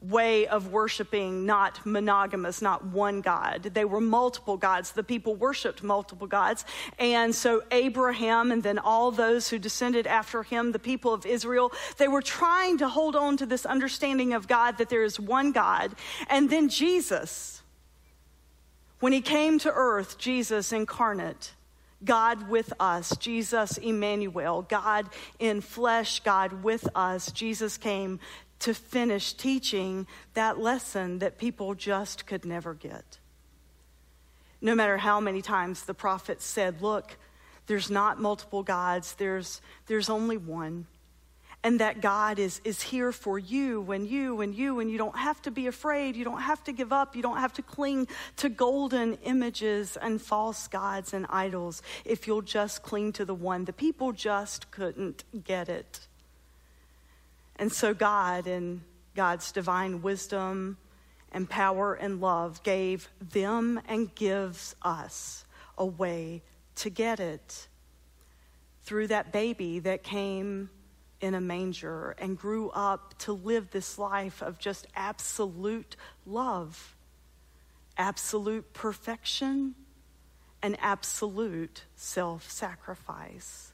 way 0.00 0.46
of 0.46 0.70
worshiping 0.70 1.44
not 1.44 1.84
monogamous, 1.84 2.62
not 2.62 2.86
one 2.86 3.20
God. 3.20 3.62
They 3.62 3.84
were 3.84 4.00
multiple 4.00 4.56
gods. 4.56 4.92
The 4.92 5.02
people 5.02 5.34
worshiped 5.34 5.82
multiple 5.82 6.26
gods. 6.26 6.64
And 6.98 7.34
so 7.34 7.62
Abraham 7.72 8.52
and 8.52 8.62
then 8.62 8.78
all 8.78 9.10
those 9.10 9.48
who 9.48 9.58
descended 9.58 10.06
after 10.06 10.44
him, 10.44 10.70
the 10.70 10.78
people 10.78 11.12
of 11.12 11.26
Israel, 11.26 11.72
they 11.96 12.06
were 12.06 12.22
trying 12.22 12.78
to 12.78 12.88
hold 12.88 13.16
on 13.16 13.36
to 13.38 13.46
this 13.46 13.66
understanding 13.66 14.34
of 14.34 14.46
God 14.46 14.78
that 14.78 14.88
there 14.88 15.02
is 15.02 15.18
one 15.18 15.50
God. 15.50 15.92
And 16.28 16.48
then 16.48 16.68
Jesus, 16.68 17.62
when 19.00 19.12
he 19.12 19.20
came 19.20 19.58
to 19.60 19.72
earth, 19.72 20.16
Jesus 20.16 20.72
incarnate, 20.72 21.54
God 22.04 22.48
with 22.48 22.72
us, 22.78 23.16
Jesus 23.16 23.76
Emmanuel, 23.78 24.62
God 24.62 25.08
in 25.40 25.60
flesh, 25.60 26.20
God 26.20 26.62
with 26.62 26.88
us. 26.94 27.32
Jesus 27.32 27.76
came 27.76 28.20
to 28.60 28.74
finish 28.74 29.32
teaching 29.32 30.06
that 30.34 30.58
lesson 30.58 31.18
that 31.20 31.38
people 31.38 31.74
just 31.74 32.26
could 32.26 32.44
never 32.44 32.74
get. 32.74 33.18
No 34.60 34.74
matter 34.74 34.96
how 34.98 35.20
many 35.20 35.42
times 35.42 35.84
the 35.84 35.94
prophet 35.94 36.42
said, 36.42 36.82
Look, 36.82 37.16
there's 37.66 37.90
not 37.90 38.20
multiple 38.20 38.62
gods, 38.62 39.14
there's, 39.14 39.60
there's 39.86 40.10
only 40.10 40.36
one. 40.36 40.86
And 41.64 41.80
that 41.80 42.00
God 42.00 42.38
is, 42.38 42.60
is 42.62 42.80
here 42.80 43.10
for 43.10 43.36
you 43.36 43.80
when 43.80 44.06
you 44.06 44.40
and 44.40 44.54
you, 44.54 44.78
and 44.78 44.88
you 44.88 44.96
don't 44.96 45.18
have 45.18 45.42
to 45.42 45.50
be 45.50 45.66
afraid. 45.66 46.14
You 46.14 46.24
don't 46.24 46.40
have 46.40 46.62
to 46.64 46.72
give 46.72 46.92
up. 46.92 47.16
You 47.16 47.22
don't 47.22 47.38
have 47.38 47.52
to 47.54 47.62
cling 47.62 48.06
to 48.36 48.48
golden 48.48 49.14
images 49.24 49.96
and 50.00 50.22
false 50.22 50.68
gods 50.68 51.12
and 51.12 51.26
idols 51.28 51.82
if 52.04 52.28
you'll 52.28 52.42
just 52.42 52.84
cling 52.84 53.12
to 53.14 53.24
the 53.24 53.34
one. 53.34 53.64
The 53.64 53.72
people 53.72 54.12
just 54.12 54.70
couldn't 54.70 55.24
get 55.42 55.68
it. 55.68 56.07
And 57.58 57.72
so 57.72 57.92
God, 57.94 58.46
in 58.46 58.82
God's 59.14 59.52
divine 59.52 60.02
wisdom 60.02 60.76
and 61.32 61.48
power 61.48 61.94
and 61.94 62.20
love, 62.20 62.62
gave 62.62 63.08
them 63.20 63.80
and 63.88 64.14
gives 64.14 64.74
us 64.82 65.44
a 65.76 65.84
way 65.84 66.42
to 66.76 66.90
get 66.90 67.20
it 67.20 67.68
through 68.82 69.08
that 69.08 69.32
baby 69.32 69.80
that 69.80 70.02
came 70.02 70.70
in 71.20 71.34
a 71.34 71.40
manger 71.40 72.14
and 72.18 72.38
grew 72.38 72.70
up 72.70 73.14
to 73.18 73.32
live 73.32 73.70
this 73.70 73.98
life 73.98 74.40
of 74.40 74.58
just 74.58 74.86
absolute 74.94 75.96
love, 76.24 76.96
absolute 77.96 78.72
perfection, 78.72 79.74
and 80.62 80.76
absolute 80.80 81.84
self 81.96 82.50
sacrifice. 82.50 83.72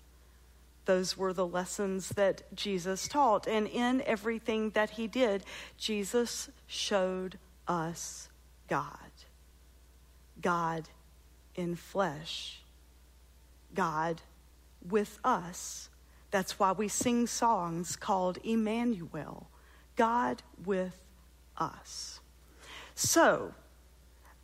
Those 0.84 1.16
were 1.16 1.32
the 1.32 1.46
lessons 1.46 2.10
that 2.10 2.42
Jesus 2.54 3.08
taught. 3.08 3.46
And 3.46 3.66
in 3.66 4.02
everything 4.02 4.70
that 4.70 4.90
he 4.90 5.06
did, 5.06 5.44
Jesus 5.78 6.50
showed 6.66 7.38
us 7.66 8.28
God. 8.68 8.88
God 10.40 10.88
in 11.54 11.76
flesh. 11.76 12.62
God 13.74 14.20
with 14.86 15.18
us. 15.24 15.88
That's 16.30 16.58
why 16.58 16.72
we 16.72 16.88
sing 16.88 17.26
songs 17.26 17.96
called 17.96 18.38
Emmanuel, 18.44 19.48
God 19.96 20.42
with 20.64 20.96
us. 21.56 22.20
So, 22.94 23.54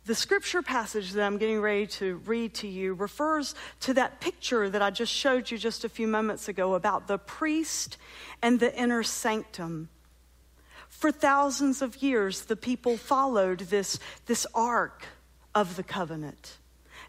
the 0.05 0.15
scripture 0.15 0.61
passage 0.61 1.11
that 1.11 1.23
I'm 1.23 1.37
getting 1.37 1.61
ready 1.61 1.85
to 1.87 2.15
read 2.25 2.55
to 2.55 2.67
you 2.67 2.93
refers 2.93 3.53
to 3.81 3.93
that 3.93 4.19
picture 4.19 4.69
that 4.69 4.81
I 4.81 4.89
just 4.89 5.13
showed 5.13 5.51
you 5.51 5.57
just 5.57 5.83
a 5.83 5.89
few 5.89 6.07
moments 6.07 6.47
ago 6.47 6.73
about 6.73 7.07
the 7.07 7.17
priest 7.17 7.97
and 8.41 8.59
the 8.59 8.75
inner 8.75 9.03
sanctum. 9.03 9.89
For 10.89 11.11
thousands 11.11 11.81
of 11.81 12.01
years, 12.01 12.45
the 12.45 12.55
people 12.55 12.97
followed 12.97 13.59
this, 13.59 13.99
this 14.25 14.47
ark 14.55 15.05
of 15.53 15.75
the 15.75 15.83
covenant 15.83 16.57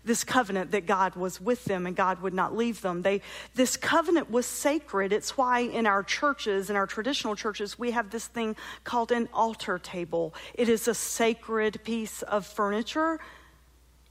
this 0.04 0.24
covenant 0.24 0.72
that 0.72 0.86
God 0.86 1.14
was 1.14 1.40
with 1.40 1.64
them 1.64 1.86
and 1.86 1.94
God 1.94 2.20
would 2.22 2.34
not 2.34 2.56
leave 2.56 2.80
them. 2.80 3.02
They, 3.02 3.20
this 3.54 3.76
covenant 3.76 4.30
was 4.30 4.46
sacred. 4.46 5.12
It's 5.12 5.36
why 5.36 5.60
in 5.60 5.86
our 5.86 6.02
churches, 6.02 6.70
in 6.70 6.76
our 6.76 6.86
traditional 6.86 7.36
churches, 7.36 7.78
we 7.78 7.92
have 7.92 8.10
this 8.10 8.26
thing 8.26 8.56
called 8.84 9.12
an 9.12 9.28
altar 9.32 9.78
table. 9.78 10.34
It 10.54 10.68
is 10.68 10.88
a 10.88 10.94
sacred 10.94 11.84
piece 11.84 12.22
of 12.22 12.46
furniture. 12.46 13.20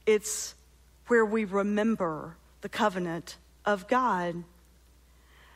It's 0.06 0.54
where 1.08 1.26
we 1.26 1.44
remember 1.44 2.36
the 2.62 2.68
covenant 2.68 3.36
of 3.66 3.86
God. 3.86 4.44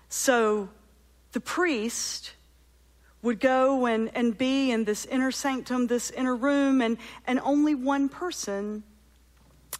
So 0.08 0.68
the 1.32 1.40
priest 1.40 2.32
would 3.22 3.40
go 3.40 3.86
and, 3.86 4.10
and 4.14 4.36
be 4.36 4.70
in 4.70 4.84
this 4.84 5.06
inner 5.06 5.30
sanctum, 5.30 5.86
this 5.86 6.10
inner 6.10 6.36
room, 6.36 6.80
and, 6.80 6.98
and 7.26 7.40
only 7.40 7.74
one 7.74 8.08
person 8.08 8.84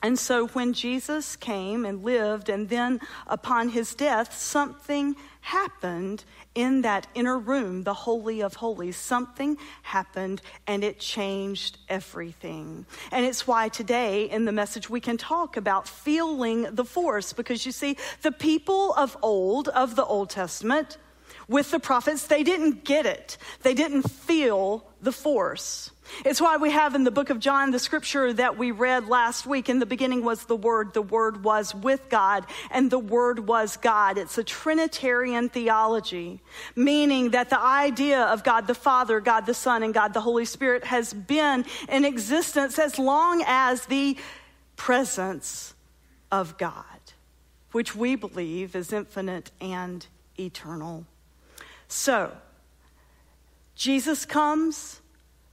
and 0.02 0.18
so 0.18 0.48
when 0.48 0.72
Jesus 0.72 1.36
came 1.36 1.84
and 1.84 2.04
lived, 2.04 2.48
and 2.48 2.68
then 2.68 3.00
upon 3.26 3.70
his 3.70 3.94
death, 3.94 4.36
something 4.36 5.16
happened 5.40 6.24
in 6.54 6.82
that 6.82 7.06
inner 7.14 7.38
room, 7.38 7.84
the 7.84 7.94
Holy 7.94 8.40
of 8.40 8.54
Holies. 8.54 8.96
Something 8.96 9.56
happened 9.82 10.42
and 10.66 10.82
it 10.82 10.98
changed 10.98 11.78
everything. 11.88 12.84
And 13.12 13.24
it's 13.24 13.46
why 13.46 13.68
today 13.68 14.28
in 14.28 14.44
the 14.44 14.52
message 14.52 14.90
we 14.90 15.00
can 15.00 15.16
talk 15.16 15.56
about 15.56 15.86
feeling 15.86 16.62
the 16.74 16.84
force, 16.84 17.32
because 17.32 17.64
you 17.64 17.72
see, 17.72 17.96
the 18.22 18.32
people 18.32 18.92
of 18.94 19.16
old, 19.22 19.68
of 19.68 19.96
the 19.96 20.04
Old 20.04 20.30
Testament, 20.30 20.98
with 21.48 21.70
the 21.70 21.78
prophets, 21.78 22.26
they 22.26 22.42
didn't 22.42 22.84
get 22.84 23.06
it, 23.06 23.36
they 23.62 23.74
didn't 23.74 24.10
feel 24.10 24.84
the 25.00 25.12
force. 25.12 25.90
It's 26.24 26.40
why 26.40 26.56
we 26.56 26.70
have 26.70 26.94
in 26.94 27.04
the 27.04 27.10
book 27.10 27.30
of 27.30 27.40
John 27.40 27.70
the 27.70 27.78
scripture 27.78 28.32
that 28.32 28.56
we 28.56 28.70
read 28.70 29.08
last 29.08 29.46
week. 29.46 29.68
In 29.68 29.78
the 29.78 29.86
beginning 29.86 30.24
was 30.24 30.44
the 30.44 30.56
Word, 30.56 30.94
the 30.94 31.02
Word 31.02 31.44
was 31.44 31.74
with 31.74 32.08
God, 32.08 32.46
and 32.70 32.90
the 32.90 32.98
Word 32.98 33.40
was 33.40 33.76
God. 33.76 34.18
It's 34.18 34.38
a 34.38 34.44
Trinitarian 34.44 35.48
theology, 35.48 36.40
meaning 36.74 37.30
that 37.30 37.50
the 37.50 37.60
idea 37.60 38.22
of 38.22 38.44
God 38.44 38.66
the 38.66 38.74
Father, 38.74 39.20
God 39.20 39.46
the 39.46 39.54
Son, 39.54 39.82
and 39.82 39.92
God 39.92 40.14
the 40.14 40.20
Holy 40.20 40.44
Spirit 40.44 40.84
has 40.84 41.12
been 41.12 41.64
in 41.88 42.04
existence 42.04 42.78
as 42.78 42.98
long 42.98 43.42
as 43.46 43.86
the 43.86 44.16
presence 44.76 45.74
of 46.30 46.56
God, 46.58 46.84
which 47.72 47.94
we 47.94 48.14
believe 48.14 48.76
is 48.76 48.92
infinite 48.92 49.50
and 49.60 50.06
eternal. 50.38 51.06
So, 51.88 52.32
Jesus 53.74 54.24
comes 54.24 55.00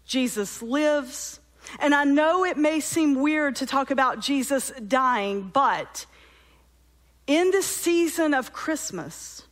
Jesus 0.06 0.62
lives. 0.62 1.40
And 1.80 1.96
I 1.96 2.04
know 2.04 2.46
it 2.46 2.58
may 2.58 2.80
seem 2.80 3.16
weird 3.16 3.56
to 3.58 3.66
talk 3.66 3.90
about 3.90 4.20
Jesus 4.20 4.72
dying, 4.88 5.50
but 5.54 6.06
in 7.25 7.52
this 7.52 7.66
season 7.66 8.34
of 8.34 8.54
Christmas, 8.54 9.48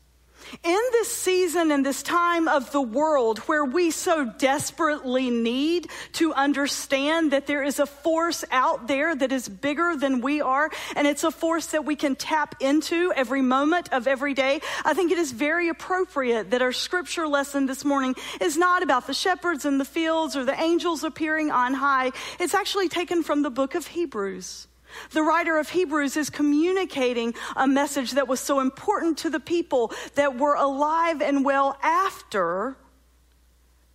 in 0.64 0.80
this 0.92 1.12
season 1.12 1.72
and 1.72 1.86
this 1.86 2.04
time 2.04 2.48
of 2.48 2.72
the 2.72 2.82
world 2.82 3.40
where 3.40 3.66
we 3.66 3.92
so 3.92 4.26
desperately 4.26 5.30
need 5.30 5.88
to 6.14 6.34
understand 6.34 7.32
that 7.32 7.48
there 7.48 7.64
is 7.64 7.80
a 7.80 7.86
force 7.86 8.44
out 8.52 8.88
there 8.88 9.16
that 9.16 9.32
is 9.32 9.48
bigger 9.48 9.96
than 9.96 10.22
we 10.22 10.42
are, 10.42 10.70
and 10.96 11.08
it's 11.08 11.24
a 11.24 11.32
force 11.32 11.68
that 11.68 11.86
we 11.86 11.96
can 11.96 12.16
tap 12.16 12.56
into 12.60 13.12
every 13.16 13.42
moment 13.42 13.92
of 13.92 14.08
every 14.08 14.34
day, 14.34 14.62
I 14.86 14.94
think 14.94 15.12
it 15.12 15.18
is 15.18 15.32
very 15.32 15.70
appropriate 15.70 16.52
that 16.52 16.62
our 16.62 16.72
scripture 16.72 17.28
lesson 17.28 17.66
this 17.66 17.86
morning 17.86 18.16
is 18.40 18.58
not 18.58 18.84
about 18.84 19.08
the 19.08 19.14
shepherds 19.14 19.66
in 19.66 19.78
the 19.78 19.86
fields 19.86 20.36
or 20.36 20.46
the 20.46 20.60
angels 20.60 21.04
appearing 21.04 21.52
on 21.52 21.74
high. 21.74 22.12
It's 22.40 22.54
actually 22.54 22.90
taken 22.90 23.24
from 23.24 23.42
the 23.42 23.50
book 23.50 23.76
of 23.76 23.88
Hebrews. 23.88 24.68
The 25.12 25.24
writer 25.24 25.58
of 25.58 25.70
Hebrews 25.70 26.18
is 26.18 26.30
communicating 26.30 27.34
a 27.56 27.68
message 27.68 28.12
that 28.12 28.28
was 28.28 28.40
so 28.40 28.60
important 28.60 29.18
to 29.20 29.30
the 29.30 29.40
people 29.40 29.92
that 30.16 30.38
were 30.38 30.56
alive 30.56 31.22
and 31.22 31.46
well 31.46 31.78
after 31.82 32.76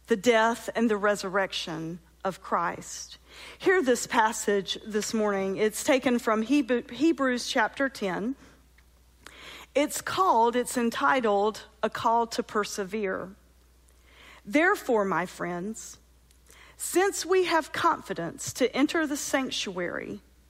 the 0.07 0.16
death 0.16 0.70
and 0.75 0.88
the 0.88 0.97
resurrection 0.97 1.99
of 2.25 2.42
Christ. 2.42 3.18
Hear 3.59 3.83
this 3.83 4.07
passage 4.07 4.79
this 4.87 5.12
morning. 5.12 5.57
It's 5.57 5.85
taken 5.85 6.18
from 6.18 6.42
Hebrews 6.42 7.49
chapter 7.49 7.88
10. 7.88 8.35
It's 9.75 10.01
called, 10.01 10.57
it's 10.57 10.79
entitled, 10.79 11.62
A 11.83 11.90
Call 11.90 12.27
to 12.29 12.42
Persevere. 12.42 13.31
Therefore, 14.44 15.05
my 15.05 15.27
friends, 15.27 15.99
since 16.77 17.27
we 17.27 17.44
have 17.44 17.73
confidence 17.73 18.53
to 18.55 18.75
enter 18.75 19.07
the 19.07 19.16
sanctuary, 19.16 20.20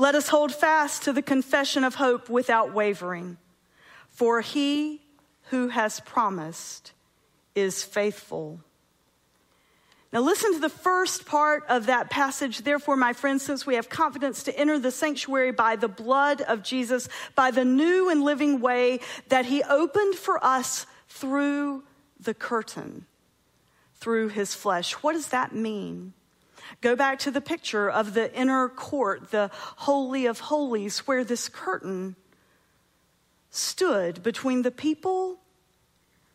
Let 0.00 0.14
us 0.14 0.28
hold 0.28 0.54
fast 0.54 1.02
to 1.02 1.12
the 1.12 1.20
confession 1.20 1.84
of 1.84 1.96
hope 1.96 2.30
without 2.30 2.72
wavering, 2.72 3.36
for 4.08 4.40
he 4.40 5.02
who 5.50 5.68
has 5.68 6.00
promised 6.00 6.92
is 7.54 7.84
faithful. 7.84 8.60
Now, 10.10 10.20
listen 10.20 10.54
to 10.54 10.58
the 10.58 10.70
first 10.70 11.26
part 11.26 11.64
of 11.68 11.84
that 11.84 12.08
passage. 12.08 12.62
Therefore, 12.62 12.96
my 12.96 13.12
friends, 13.12 13.42
since 13.42 13.66
we 13.66 13.74
have 13.74 13.90
confidence 13.90 14.42
to 14.44 14.58
enter 14.58 14.78
the 14.78 14.90
sanctuary 14.90 15.52
by 15.52 15.76
the 15.76 15.86
blood 15.86 16.40
of 16.40 16.62
Jesus, 16.62 17.06
by 17.34 17.50
the 17.50 17.66
new 17.66 18.08
and 18.08 18.22
living 18.22 18.62
way 18.62 19.00
that 19.28 19.44
he 19.44 19.62
opened 19.64 20.14
for 20.14 20.42
us 20.42 20.86
through 21.10 21.82
the 22.18 22.32
curtain, 22.32 23.04
through 23.96 24.28
his 24.28 24.54
flesh. 24.54 24.94
What 24.94 25.12
does 25.12 25.28
that 25.28 25.54
mean? 25.54 26.14
Go 26.80 26.96
back 26.96 27.18
to 27.20 27.30
the 27.30 27.40
picture 27.40 27.90
of 27.90 28.14
the 28.14 28.34
inner 28.34 28.68
court, 28.68 29.30
the 29.30 29.50
Holy 29.52 30.26
of 30.26 30.40
Holies, 30.40 31.00
where 31.00 31.24
this 31.24 31.48
curtain 31.48 32.16
stood 33.50 34.22
between 34.22 34.62
the 34.62 34.70
people 34.70 35.38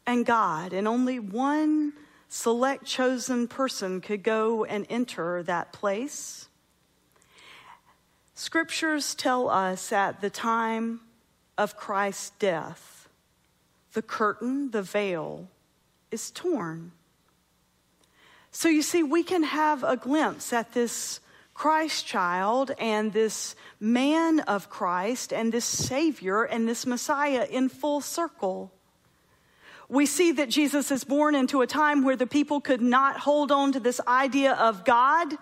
and 0.05 0.25
God, 0.25 0.73
and 0.73 0.87
only 0.87 1.19
one 1.19 1.93
select 2.27 2.85
chosen 2.85 3.47
person 3.47 4.01
could 4.01 4.23
go 4.23 4.65
and 4.65 4.85
enter 4.89 5.41
that 5.43 5.71
place. 5.71 6.47
Scriptures 8.35 9.15
tell 9.15 9.49
us 9.49 9.91
at 9.91 10.19
the 10.21 10.29
time 10.29 10.99
of 11.57 11.77
Christ's 11.77 12.31
death, 12.31 13.07
the 13.93 14.01
curtain, 14.01 14.71
the 14.71 14.81
veil, 14.81 15.47
is 16.11 16.31
torn. 16.31 16.91
So 18.55 18.69
you 18.69 18.83
see, 18.83 19.03
we 19.03 19.21
can 19.21 19.43
have 19.43 19.83
a 19.83 19.97
glimpse 19.97 20.53
at 20.53 20.71
this 20.71 21.19
Christ 21.53 22.05
child 22.05 22.71
and 22.79 23.11
this 23.11 23.53
man 23.81 24.39
of 24.39 24.69
Christ 24.69 25.33
and 25.33 25.51
this 25.51 25.65
Savior 25.65 26.43
and 26.43 26.65
this 26.65 26.85
Messiah 26.85 27.45
in 27.51 27.67
full 27.67 27.99
circle. 27.99 28.71
We 29.89 30.05
see 30.05 30.31
that 30.31 30.47
Jesus 30.47 30.89
is 30.89 31.03
born 31.03 31.35
into 31.35 31.63
a 31.63 31.67
time 31.67 32.05
where 32.05 32.15
the 32.15 32.25
people 32.25 32.61
could 32.61 32.81
not 32.81 33.19
hold 33.19 33.51
on 33.51 33.73
to 33.73 33.79
this 33.81 33.99
idea 34.07 34.53
of 34.53 34.85
God 34.85 35.33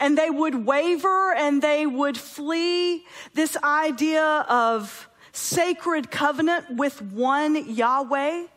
and 0.00 0.18
they 0.18 0.28
would 0.28 0.66
waver 0.66 1.32
and 1.34 1.62
they 1.62 1.86
would 1.86 2.18
flee 2.18 3.06
this 3.34 3.56
idea 3.62 4.24
of 4.48 5.08
sacred 5.30 6.10
covenant 6.10 6.74
with 6.74 7.00
one 7.00 7.72
Yahweh. 7.72 8.48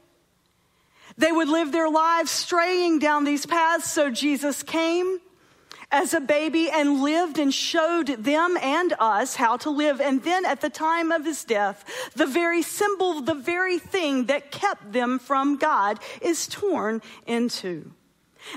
They 1.18 1.32
would 1.32 1.50
live 1.50 1.72
their 1.72 1.90
lives 1.90 2.32
straying 2.32 3.00
down 3.00 3.24
these 3.24 3.46
paths, 3.46 3.92
so 3.92 4.10
Jesus 4.10 4.64
came 4.64 5.20
as 5.92 6.14
a 6.14 6.22
baby 6.22 6.70
and 6.70 7.02
lived 7.02 7.38
and 7.38 7.54
showed 7.54 8.08
them 8.08 8.58
and 8.62 8.94
us 9.00 9.36
how 9.36 9.58
to 9.58 9.70
live. 9.70 10.00
And 10.00 10.24
then 10.24 10.46
at 10.46 10.62
the 10.62 10.70
time 10.70 11.12
of 11.12 11.26
his 11.26 11.44
death, 11.44 11.84
the 12.16 12.26
very 12.26 12.62
symbol, 12.62 13.22
the 13.22 13.34
very 13.34 13.78
thing 13.78 14.26
that 14.26 14.52
kept 14.52 14.94
them 14.94 15.20
from 15.20 15.58
God 15.58 16.00
is 16.22 16.48
torn 16.48 17.02
into. 17.28 17.92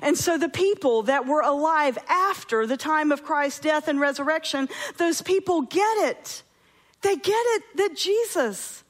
And 0.00 0.16
so 0.16 0.38
the 0.38 0.48
people 0.48 1.02
that 1.02 1.26
were 1.26 1.42
alive 1.42 1.98
after 2.08 2.66
the 2.66 2.76
time 2.76 3.12
of 3.12 3.24
Christ's 3.24 3.60
death 3.60 3.88
and 3.88 4.00
resurrection, 4.00 4.68
those 4.96 5.20
people 5.20 5.62
get 5.62 6.08
it. 6.08 6.42
They 7.02 7.16
get 7.16 7.32
it 7.34 7.62
that 7.76 7.96
Jesus, 7.96 8.82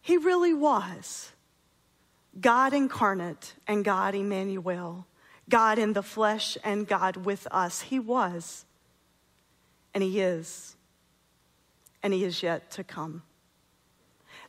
he 0.00 0.16
really 0.16 0.54
was 0.54 1.31
God 2.40 2.72
incarnate 2.72 3.54
and 3.66 3.84
God 3.84 4.14
Emmanuel, 4.14 5.06
God 5.48 5.78
in 5.78 5.92
the 5.92 6.02
flesh 6.02 6.56
and 6.64 6.86
God 6.86 7.16
with 7.16 7.46
us. 7.50 7.82
He 7.82 7.98
was, 7.98 8.64
and 9.92 10.02
He 10.02 10.20
is, 10.20 10.76
and 12.02 12.12
He 12.12 12.24
is 12.24 12.42
yet 12.42 12.70
to 12.72 12.84
come. 12.84 13.22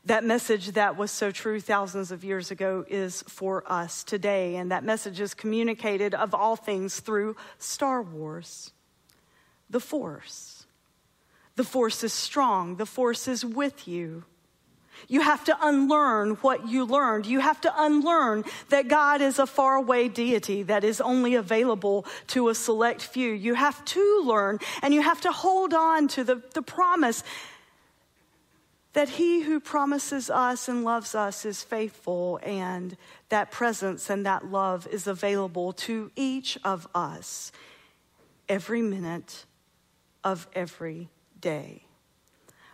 That 0.06 0.24
message 0.24 0.72
that 0.74 0.98
was 0.98 1.12
so 1.12 1.32
true 1.32 1.62
thousands 1.62 2.12
of 2.12 2.26
years 2.26 2.52
ago 2.52 2.84
is 2.90 3.24
for 3.28 3.64
us 3.72 4.04
today, 4.04 4.58
and 4.58 4.72
that 4.72 4.84
message 4.84 5.22
is 5.22 5.34
communicated 5.34 6.14
of 6.14 6.34
all 6.34 6.58
things 6.58 7.00
through 7.00 7.38
Star 7.58 8.02
Wars. 8.02 8.72
The 9.70 9.80
Force. 9.80 10.66
The 11.56 11.64
Force 11.64 12.04
is 12.04 12.12
strong, 12.12 12.76
the 12.76 12.86
Force 12.86 13.28
is 13.28 13.46
with 13.46 13.88
you. 13.88 14.26
You 15.08 15.22
have 15.22 15.44
to 15.46 15.58
unlearn 15.62 16.32
what 16.36 16.68
you 16.68 16.86
learned. 16.86 17.26
You 17.26 17.40
have 17.40 17.62
to 17.62 17.74
unlearn 17.76 18.44
that 18.70 18.88
God 18.88 19.22
is 19.22 19.40
a 19.40 19.48
faraway 19.48 20.08
deity 20.08 20.64
that 20.64 20.84
is 20.84 21.02
only 21.02 21.36
available 21.36 22.06
to 22.28 22.50
a 22.50 22.56
select 22.56 23.02
few. 23.02 23.32
You 23.32 23.54
have 23.54 23.84
to 23.86 24.24
learn 24.26 24.60
and 24.82 24.94
you 24.94 25.02
have 25.02 25.22
to 25.22 25.32
hold 25.32 25.74
on 25.74 26.08
to 26.10 26.24
the, 26.24 26.42
the 26.54 26.62
promise 26.62 27.24
that 28.94 29.10
he 29.10 29.42
who 29.42 29.60
promises 29.60 30.30
us 30.30 30.70
and 30.70 30.84
loves 30.84 31.16
us 31.16 31.46
is 31.46 31.64
faithful, 31.64 32.40
and 32.44 32.96
that 33.30 33.50
presence 33.50 34.10
and 34.10 34.26
that 34.26 34.46
love 34.46 34.88
is 34.88 35.08
available 35.08 35.74
to 35.74 36.12
each 36.16 36.60
of 36.64 36.88
us 36.94 37.52
every 38.48 38.84
minute 38.84 39.46
of 40.24 40.48
every 40.54 41.10
day. 41.42 41.83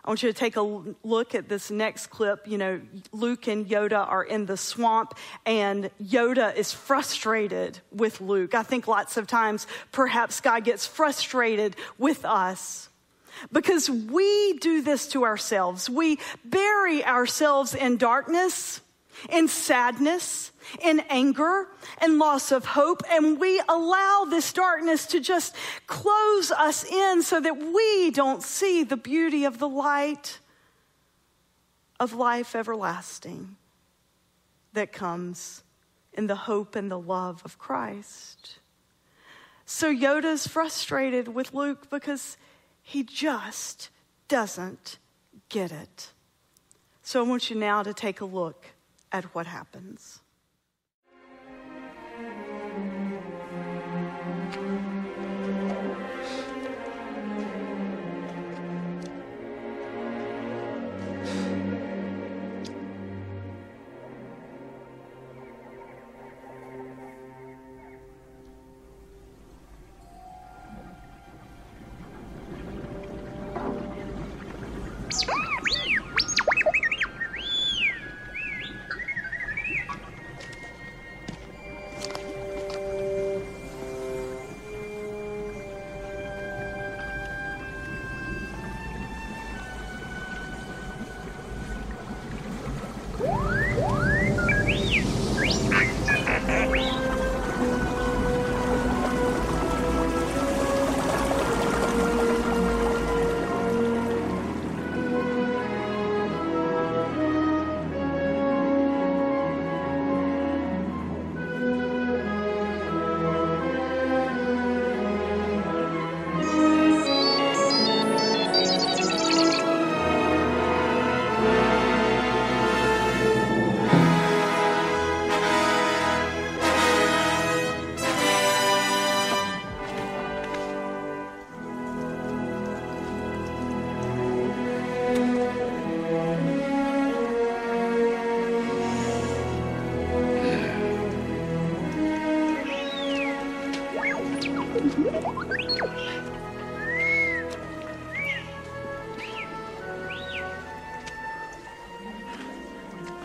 I 0.03 0.09
want 0.09 0.23
you 0.23 0.31
to 0.31 0.37
take 0.37 0.55
a 0.55 0.61
look 0.61 1.35
at 1.35 1.49
this 1.49 1.69
next 1.69 2.07
clip. 2.07 2.47
You 2.47 2.57
know, 2.57 2.81
Luke 3.11 3.47
and 3.47 3.67
Yoda 3.67 4.07
are 4.07 4.23
in 4.23 4.45
the 4.45 4.57
swamp, 4.57 5.15
and 5.45 5.89
Yoda 6.01 6.55
is 6.55 6.71
frustrated 6.71 7.79
with 7.91 8.21
Luke. 8.21 8.55
I 8.55 8.63
think 8.63 8.87
lots 8.87 9.17
of 9.17 9.27
times, 9.27 9.67
perhaps 9.91 10.39
God 10.39 10.63
gets 10.63 10.87
frustrated 10.87 11.75
with 11.97 12.23
us 12.25 12.89
because 13.51 13.89
we 13.89 14.53
do 14.53 14.81
this 14.81 15.07
to 15.09 15.25
ourselves. 15.25 15.89
We 15.89 16.19
bury 16.45 17.05
ourselves 17.05 17.75
in 17.75 17.97
darkness, 17.97 18.81
in 19.29 19.47
sadness, 19.47 20.51
in 20.81 21.01
anger, 21.09 21.67
and 21.99 22.19
loss 22.19 22.51
of 22.51 22.65
hope, 22.65 23.01
and 23.09 23.39
we 23.39 23.61
allow 23.67 24.25
this 24.29 24.53
darkness 24.53 25.05
to 25.07 25.19
just 25.19 25.55
close 25.87 26.51
us 26.51 26.85
in 26.85 27.23
so 27.23 27.39
that 27.39 27.57
we 27.57 28.11
don't 28.11 28.43
see 28.43 28.83
the 28.83 28.97
beauty 28.97 29.45
of 29.45 29.59
the 29.59 29.69
light 29.69 30.39
of 31.99 32.13
life 32.13 32.55
everlasting 32.55 33.57
that 34.73 34.91
comes 34.93 35.63
in 36.13 36.27
the 36.27 36.35
hope 36.35 36.75
and 36.75 36.89
the 36.89 36.99
love 36.99 37.41
of 37.43 37.57
Christ. 37.57 38.59
So 39.65 39.93
Yoda's 39.93 40.47
frustrated 40.47 41.27
with 41.27 41.53
Luke 41.53 41.89
because 41.89 42.37
he 42.81 43.03
just 43.03 43.89
doesn't 44.27 44.97
get 45.49 45.71
it. 45.71 46.11
So 47.03 47.23
I 47.23 47.27
want 47.27 47.49
you 47.49 47.55
now 47.55 47.83
to 47.83 47.93
take 47.93 48.21
a 48.21 48.25
look 48.25 48.65
at 49.11 49.25
what 49.35 49.47
happens. 49.47 50.21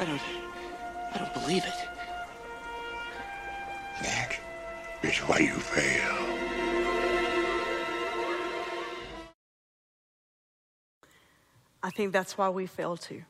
I 0.04 0.06
don't. 0.06 0.20
I 1.14 1.18
don't 1.18 1.32
believe 1.32 1.64
it. 1.64 1.72
That 4.02 4.36
is 5.02 5.16
why 5.20 5.38
you 5.38 5.54
fail. 5.54 6.12
I 11.82 11.88
think 11.88 12.12
that's 12.12 12.36
why 12.36 12.50
we 12.50 12.66
fail 12.66 12.98
too. 12.98 13.22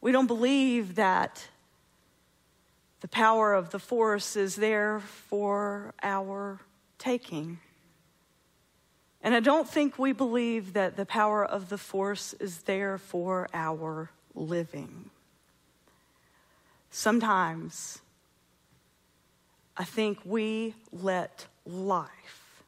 We 0.00 0.10
don't 0.10 0.26
believe 0.26 0.96
that 0.96 1.46
the 3.00 3.06
power 3.06 3.54
of 3.54 3.70
the 3.70 3.78
force 3.78 4.34
is 4.34 4.56
there 4.56 4.98
for 4.98 5.94
our 6.02 6.58
taking. 6.98 7.60
And 9.22 9.32
I 9.32 9.38
don't 9.38 9.68
think 9.68 9.96
we 9.96 10.10
believe 10.10 10.72
that 10.72 10.96
the 10.96 11.06
power 11.06 11.44
of 11.44 11.68
the 11.68 11.78
force 11.78 12.32
is 12.40 12.62
there 12.62 12.98
for 12.98 13.48
our 13.54 14.10
living. 14.34 15.10
Sometimes 16.90 18.00
I 19.76 19.84
think 19.84 20.18
we 20.24 20.74
let 20.92 21.46
life 21.66 22.62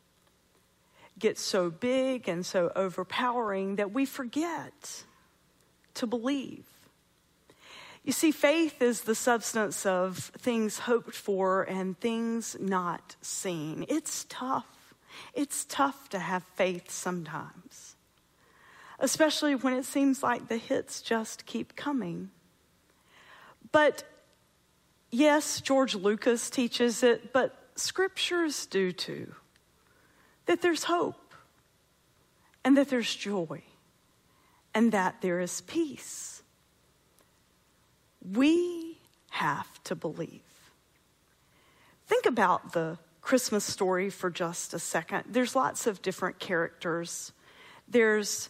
get 1.19 1.39
so 1.39 1.71
big 1.71 2.29
and 2.29 2.45
so 2.45 2.73
overpowering 2.75 3.77
that 3.77 3.93
we 3.93 4.05
forget 4.05 5.05
to 5.95 6.07
believe. 6.07 6.65
You 8.05 8.13
see, 8.13 8.31
faith 8.31 8.83
is 8.83 9.03
the 9.03 9.15
substance 9.15 9.87
of 9.87 10.19
things 10.39 10.81
hoped 10.81 11.15
for 11.15 11.63
and 11.63 11.99
things 11.99 12.57
not 12.61 13.17
seen. 13.21 13.85
It's 13.89 14.27
tough. 14.29 14.95
It's 15.35 15.65
tough 15.65 16.09
to 16.11 16.19
have 16.19 16.43
faith 16.55 16.91
sometimes, 16.91 17.86
especially 18.99 19.55
when 19.55 19.73
it 19.75 19.85
seems 19.85 20.23
like 20.23 20.49
the 20.49 20.57
hits 20.57 21.03
just 21.03 21.47
keep 21.47 21.77
coming. 21.77 22.31
But 23.73 24.05
yes, 25.11 25.61
George 25.61 25.95
Lucas 25.95 26.51
teaches 26.51 27.03
it, 27.03 27.33
but 27.33 27.55
scriptures 27.75 28.67
do 28.67 28.93
too 28.93 29.35
that 30.47 30.63
there's 30.63 30.85
hope 30.85 31.35
and 32.65 32.77
that 32.77 32.89
there's 32.89 33.15
joy 33.15 33.63
and 34.75 34.93
that 34.93 35.21
there 35.21 35.41
is 35.41 35.61
peace. 35.63 36.43
We 38.35 38.99
have 39.31 39.83
to 39.85 39.95
believe. 39.95 40.43
Think 42.07 42.27
about 42.27 42.73
the 42.73 42.99
Christmas 43.21 43.65
story 43.65 44.09
for 44.11 44.31
just 44.31 44.73
a 44.73 44.79
second. 44.79 45.25
There's 45.29 45.57
lots 45.57 45.87
of 45.87 46.01
different 46.01 46.39
characters. 46.39 47.33
There's 47.89 48.49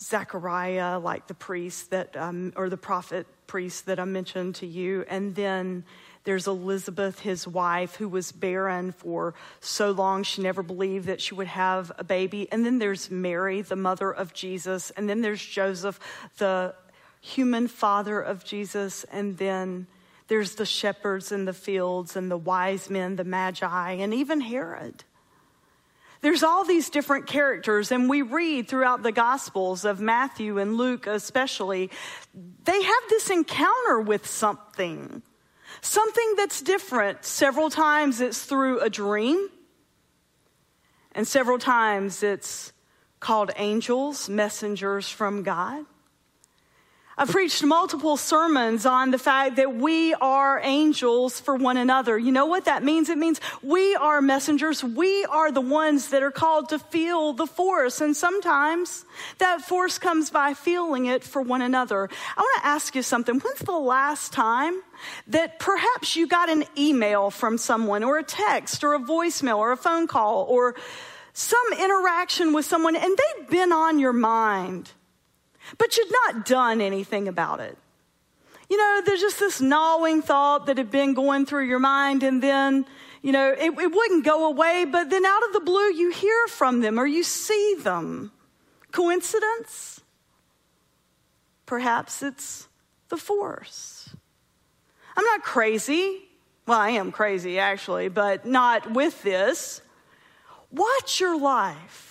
Zechariah, 0.00 0.98
like 0.98 1.26
the 1.26 1.34
priest 1.34 1.90
that, 1.90 2.16
um, 2.16 2.52
or 2.56 2.68
the 2.68 2.76
prophet 2.76 3.26
priest 3.46 3.86
that 3.86 3.98
I 3.98 4.04
mentioned 4.04 4.56
to 4.56 4.66
you. 4.66 5.04
And 5.08 5.34
then 5.34 5.84
there's 6.24 6.46
Elizabeth, 6.46 7.20
his 7.20 7.48
wife, 7.48 7.96
who 7.96 8.08
was 8.08 8.30
barren 8.30 8.92
for 8.92 9.34
so 9.60 9.90
long 9.90 10.22
she 10.22 10.42
never 10.42 10.62
believed 10.62 11.06
that 11.06 11.20
she 11.20 11.34
would 11.34 11.46
have 11.46 11.90
a 11.98 12.04
baby. 12.04 12.50
And 12.52 12.64
then 12.64 12.78
there's 12.78 13.10
Mary, 13.10 13.62
the 13.62 13.76
mother 13.76 14.10
of 14.10 14.34
Jesus. 14.34 14.90
And 14.90 15.08
then 15.08 15.22
there's 15.22 15.44
Joseph, 15.44 15.98
the 16.36 16.74
human 17.20 17.66
father 17.66 18.20
of 18.20 18.44
Jesus. 18.44 19.04
And 19.04 19.38
then 19.38 19.86
there's 20.28 20.56
the 20.56 20.66
shepherds 20.66 21.32
in 21.32 21.46
the 21.46 21.54
fields 21.54 22.14
and 22.14 22.30
the 22.30 22.36
wise 22.36 22.90
men, 22.90 23.16
the 23.16 23.24
magi, 23.24 23.92
and 23.92 24.12
even 24.12 24.42
Herod. 24.42 25.04
There's 26.20 26.42
all 26.42 26.64
these 26.64 26.90
different 26.90 27.26
characters, 27.26 27.92
and 27.92 28.10
we 28.10 28.22
read 28.22 28.68
throughout 28.68 29.02
the 29.02 29.12
Gospels 29.12 29.84
of 29.84 30.00
Matthew 30.00 30.58
and 30.58 30.76
Luke, 30.76 31.06
especially, 31.06 31.90
they 32.64 32.82
have 32.82 33.02
this 33.08 33.30
encounter 33.30 34.00
with 34.00 34.26
something, 34.26 35.22
something 35.80 36.34
that's 36.36 36.60
different. 36.60 37.24
Several 37.24 37.70
times 37.70 38.20
it's 38.20 38.44
through 38.44 38.80
a 38.80 38.90
dream, 38.90 39.48
and 41.12 41.26
several 41.26 41.58
times 41.58 42.22
it's 42.22 42.72
called 43.20 43.50
angels, 43.56 44.28
messengers 44.28 45.08
from 45.08 45.44
God. 45.44 45.84
I 47.20 47.24
preached 47.24 47.64
multiple 47.64 48.16
sermons 48.16 48.86
on 48.86 49.10
the 49.10 49.18
fact 49.18 49.56
that 49.56 49.74
we 49.74 50.14
are 50.14 50.60
angels 50.62 51.40
for 51.40 51.56
one 51.56 51.76
another. 51.76 52.16
You 52.16 52.30
know 52.30 52.46
what 52.46 52.66
that 52.66 52.84
means? 52.84 53.08
It 53.08 53.18
means 53.18 53.40
we 53.60 53.96
are 53.96 54.22
messengers. 54.22 54.84
We 54.84 55.24
are 55.24 55.50
the 55.50 55.60
ones 55.60 56.10
that 56.10 56.22
are 56.22 56.30
called 56.30 56.68
to 56.68 56.78
feel 56.78 57.32
the 57.32 57.48
force. 57.48 58.00
And 58.00 58.16
sometimes 58.16 59.04
that 59.38 59.62
force 59.62 59.98
comes 59.98 60.30
by 60.30 60.54
feeling 60.54 61.06
it 61.06 61.24
for 61.24 61.42
one 61.42 61.60
another. 61.60 62.08
I 62.36 62.40
want 62.40 62.62
to 62.62 62.66
ask 62.68 62.94
you 62.94 63.02
something. 63.02 63.40
When's 63.40 63.58
the 63.58 63.72
last 63.72 64.32
time 64.32 64.80
that 65.26 65.58
perhaps 65.58 66.14
you 66.14 66.28
got 66.28 66.48
an 66.48 66.66
email 66.78 67.32
from 67.32 67.58
someone 67.58 68.04
or 68.04 68.18
a 68.18 68.22
text 68.22 68.84
or 68.84 68.94
a 68.94 69.00
voicemail 69.00 69.58
or 69.58 69.72
a 69.72 69.76
phone 69.76 70.06
call 70.06 70.44
or 70.48 70.76
some 71.32 71.72
interaction 71.80 72.52
with 72.52 72.64
someone 72.64 72.94
and 72.94 73.18
they've 73.18 73.50
been 73.50 73.72
on 73.72 73.98
your 73.98 74.12
mind? 74.12 74.92
But 75.76 75.96
you'd 75.96 76.12
not 76.24 76.46
done 76.46 76.80
anything 76.80 77.28
about 77.28 77.60
it. 77.60 77.76
You 78.70 78.76
know, 78.76 79.02
there's 79.04 79.20
just 79.20 79.38
this 79.38 79.60
gnawing 79.60 80.22
thought 80.22 80.66
that 80.66 80.78
had 80.78 80.90
been 80.90 81.14
going 81.14 81.46
through 81.46 81.66
your 81.66 81.78
mind, 81.78 82.22
and 82.22 82.42
then, 82.42 82.86
you 83.22 83.32
know, 83.32 83.50
it, 83.50 83.78
it 83.78 83.92
wouldn't 83.92 84.24
go 84.24 84.46
away, 84.48 84.84
but 84.90 85.10
then 85.10 85.24
out 85.24 85.42
of 85.46 85.52
the 85.52 85.60
blue, 85.60 85.92
you 85.92 86.10
hear 86.10 86.46
from 86.48 86.80
them 86.80 86.98
or 86.98 87.06
you 87.06 87.22
see 87.22 87.76
them. 87.80 88.30
Coincidence? 88.92 90.00
Perhaps 91.66 92.22
it's 92.22 92.68
the 93.08 93.16
force. 93.16 94.10
I'm 95.16 95.24
not 95.24 95.42
crazy. 95.42 96.22
Well, 96.66 96.78
I 96.78 96.90
am 96.90 97.12
crazy 97.12 97.58
actually, 97.58 98.08
but 98.08 98.46
not 98.46 98.92
with 98.92 99.22
this. 99.22 99.80
Watch 100.70 101.20
your 101.20 101.38
life. 101.38 102.07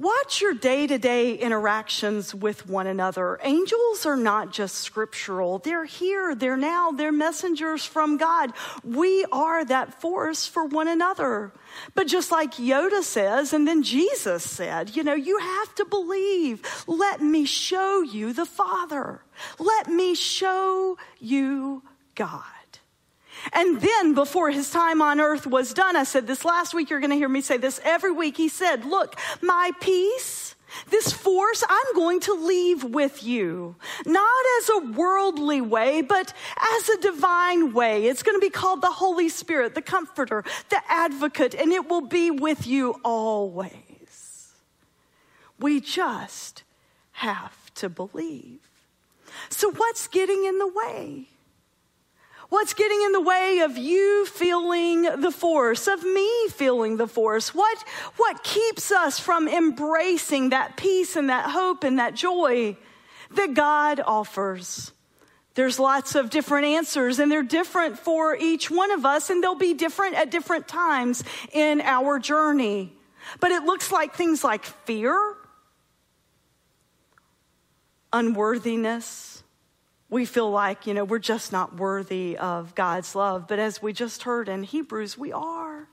Watch 0.00 0.40
your 0.40 0.54
day 0.54 0.86
to 0.86 0.96
day 0.96 1.34
interactions 1.34 2.34
with 2.34 2.66
one 2.66 2.86
another. 2.86 3.38
Angels 3.42 4.06
are 4.06 4.16
not 4.16 4.50
just 4.50 4.76
scriptural. 4.76 5.58
They're 5.58 5.84
here, 5.84 6.34
they're 6.34 6.56
now, 6.56 6.90
they're 6.90 7.12
messengers 7.12 7.84
from 7.84 8.16
God. 8.16 8.54
We 8.82 9.26
are 9.30 9.62
that 9.62 10.00
force 10.00 10.46
for 10.46 10.64
one 10.64 10.88
another. 10.88 11.52
But 11.94 12.06
just 12.06 12.30
like 12.32 12.52
Yoda 12.54 13.02
says, 13.02 13.52
and 13.52 13.68
then 13.68 13.82
Jesus 13.82 14.42
said, 14.42 14.96
you 14.96 15.04
know, 15.04 15.12
you 15.12 15.36
have 15.36 15.74
to 15.74 15.84
believe. 15.84 16.62
Let 16.86 17.20
me 17.20 17.44
show 17.44 18.00
you 18.00 18.32
the 18.32 18.46
Father. 18.46 19.20
Let 19.58 19.88
me 19.88 20.14
show 20.14 20.96
you 21.18 21.82
God. 22.14 22.59
And 23.60 23.78
then 23.78 24.14
before 24.14 24.50
his 24.50 24.70
time 24.70 25.02
on 25.02 25.20
earth 25.20 25.46
was 25.46 25.74
done, 25.74 25.94
I 25.94 26.04
said 26.04 26.26
this 26.26 26.46
last 26.46 26.72
week, 26.72 26.88
you're 26.88 26.98
going 26.98 27.10
to 27.10 27.16
hear 27.16 27.28
me 27.28 27.42
say 27.42 27.58
this 27.58 27.78
every 27.84 28.10
week. 28.10 28.38
He 28.38 28.48
said, 28.48 28.86
Look, 28.86 29.20
my 29.42 29.70
peace, 29.80 30.54
this 30.88 31.12
force, 31.12 31.62
I'm 31.68 31.94
going 31.94 32.20
to 32.20 32.32
leave 32.32 32.84
with 32.84 33.22
you. 33.22 33.76
Not 34.06 34.44
as 34.60 34.70
a 34.70 34.78
worldly 34.92 35.60
way, 35.60 36.00
but 36.00 36.32
as 36.74 36.88
a 36.88 37.02
divine 37.02 37.74
way. 37.74 38.06
It's 38.06 38.22
going 38.22 38.34
to 38.34 38.40
be 38.40 38.48
called 38.48 38.80
the 38.80 38.92
Holy 38.92 39.28
Spirit, 39.28 39.74
the 39.74 39.82
Comforter, 39.82 40.42
the 40.70 40.80
Advocate, 40.88 41.54
and 41.54 41.70
it 41.70 41.86
will 41.86 42.00
be 42.00 42.30
with 42.30 42.66
you 42.66 42.98
always. 43.04 44.54
We 45.58 45.80
just 45.82 46.62
have 47.12 47.74
to 47.74 47.90
believe. 47.90 48.60
So, 49.50 49.70
what's 49.70 50.08
getting 50.08 50.46
in 50.46 50.58
the 50.58 50.66
way? 50.66 51.26
What's 52.50 52.74
getting 52.74 53.00
in 53.02 53.12
the 53.12 53.20
way 53.20 53.60
of 53.60 53.78
you 53.78 54.26
feeling 54.26 55.02
the 55.02 55.30
force, 55.30 55.86
of 55.86 56.02
me 56.02 56.48
feeling 56.48 56.96
the 56.96 57.06
force? 57.06 57.54
What, 57.54 57.78
what 58.16 58.42
keeps 58.42 58.90
us 58.90 59.20
from 59.20 59.46
embracing 59.46 60.50
that 60.50 60.76
peace 60.76 61.14
and 61.14 61.30
that 61.30 61.48
hope 61.48 61.84
and 61.84 62.00
that 62.00 62.14
joy 62.14 62.76
that 63.30 63.54
God 63.54 64.00
offers? 64.04 64.92
There's 65.54 65.78
lots 65.78 66.16
of 66.16 66.28
different 66.28 66.66
answers, 66.66 67.20
and 67.20 67.30
they're 67.30 67.44
different 67.44 68.00
for 68.00 68.34
each 68.34 68.68
one 68.68 68.90
of 68.90 69.06
us, 69.06 69.30
and 69.30 69.42
they'll 69.42 69.54
be 69.54 69.74
different 69.74 70.16
at 70.16 70.32
different 70.32 70.66
times 70.66 71.22
in 71.52 71.80
our 71.80 72.18
journey. 72.18 72.92
But 73.38 73.52
it 73.52 73.62
looks 73.62 73.92
like 73.92 74.14
things 74.14 74.42
like 74.42 74.64
fear, 74.64 75.36
unworthiness, 78.12 79.39
we 80.10 80.24
feel 80.24 80.50
like, 80.50 80.86
you 80.88 80.92
know, 80.92 81.04
we're 81.04 81.20
just 81.20 81.52
not 81.52 81.76
worthy 81.76 82.36
of 82.36 82.74
God's 82.74 83.14
love. 83.14 83.46
But 83.46 83.60
as 83.60 83.80
we 83.80 83.92
just 83.92 84.24
heard 84.24 84.48
in 84.48 84.64
Hebrews, 84.64 85.16
we 85.16 85.32
are. 85.32 85.88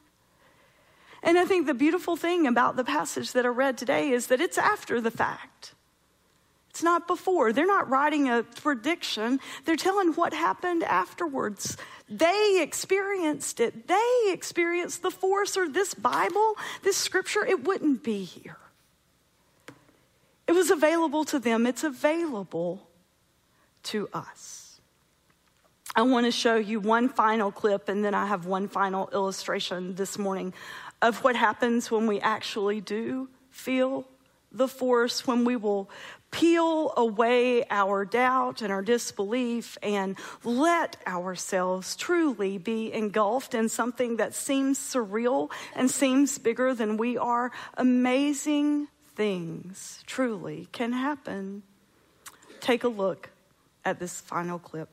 And 1.21 1.37
I 1.37 1.45
think 1.45 1.67
the 1.67 1.73
beautiful 1.73 2.15
thing 2.15 2.47
about 2.47 2.75
the 2.75 2.83
passage 2.83 3.31
that 3.33 3.45
I 3.45 3.49
read 3.49 3.77
today 3.77 4.09
is 4.09 4.27
that 4.27 4.41
it's 4.41 4.57
after 4.57 4.99
the 4.99 5.11
fact. 5.11 5.73
It's 6.71 6.83
not 6.83 7.07
before. 7.07 7.53
They're 7.53 7.65
not 7.65 7.89
writing 7.89 8.29
a 8.29 8.43
prediction, 8.43 9.39
they're 9.65 9.75
telling 9.75 10.13
what 10.13 10.33
happened 10.33 10.83
afterwards. 10.83 11.75
They 12.09 12.59
experienced 12.61 13.59
it. 13.59 13.87
They 13.87 14.29
experienced 14.29 15.01
the 15.01 15.11
force 15.11 15.57
or 15.57 15.67
this 15.67 15.93
Bible, 15.93 16.55
this 16.83 16.95
scripture, 16.95 17.45
it 17.45 17.65
wouldn't 17.65 18.03
be 18.03 18.23
here. 18.23 18.57
It 20.47 20.53
was 20.53 20.71
available 20.71 21.25
to 21.25 21.39
them. 21.39 21.65
It's 21.65 21.83
available 21.83 22.86
to 23.87 24.09
us. 24.13 24.79
I 25.95 26.03
want 26.03 26.25
to 26.25 26.31
show 26.31 26.57
you 26.57 26.79
one 26.79 27.09
final 27.09 27.51
clip, 27.51 27.89
and 27.89 28.05
then 28.05 28.13
I 28.13 28.27
have 28.27 28.45
one 28.45 28.67
final 28.67 29.09
illustration 29.11 29.95
this 29.95 30.17
morning 30.17 30.53
of 31.01 31.23
what 31.23 31.35
happens 31.35 31.89
when 31.89 32.05
we 32.05 32.19
actually 32.19 32.81
do 32.81 33.29
feel 33.49 34.05
the 34.51 34.67
force, 34.67 35.25
when 35.25 35.43
we 35.43 35.55
will 35.55 35.89
peel 36.29 36.93
away 36.97 37.63
our 37.69 38.05
doubt 38.05 38.61
and 38.61 38.71
our 38.71 38.81
disbelief 38.81 39.77
and 39.81 40.17
let 40.43 40.97
ourselves 41.07 41.95
truly 41.95 42.57
be 42.57 42.93
engulfed 42.93 43.53
in 43.55 43.69
something 43.69 44.17
that 44.17 44.33
seems 44.33 44.77
surreal 44.77 45.49
and 45.75 45.89
seems 45.89 46.37
bigger 46.37 46.73
than 46.73 46.97
we 46.97 47.17
are. 47.17 47.51
Amazing 47.75 48.87
things 49.15 50.03
truly 50.05 50.67
can 50.71 50.93
happen. 50.93 51.63
Take 52.59 52.83
a 52.83 52.89
look 52.89 53.29
at 53.87 53.99
this 53.99 54.19
final 54.19 54.59
clip. 54.59 54.89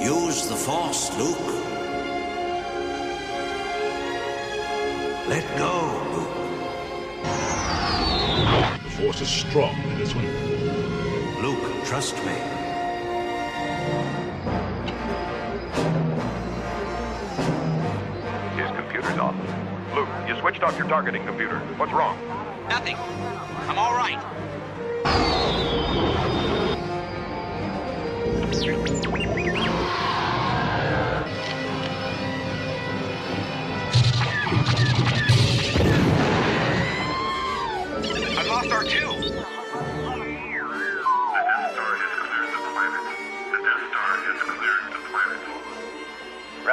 Use 0.00 0.46
the 0.46 0.54
Force, 0.54 1.10
Luke. 1.18 1.36
Let 5.26 5.44
go, 5.58 5.74
Luke. 6.14 6.34
The 8.84 8.90
Force 8.90 9.20
is 9.20 9.28
strong 9.28 9.74
in 9.82 9.98
this 9.98 10.14
one. 10.14 10.43
Luke, 11.44 11.84
trust 11.84 12.16
me. 12.24 12.32
His 18.56 18.70
computer's 18.70 19.18
off. 19.18 19.34
Luke, 19.94 20.08
you 20.26 20.40
switched 20.40 20.62
off 20.62 20.78
your 20.78 20.88
targeting 20.88 21.26
computer. 21.26 21.58
What's 21.76 21.92
wrong? 21.92 22.16
Nothing. 22.70 22.96
I'm 23.68 23.76
all 23.76 23.92
right. 23.92 24.18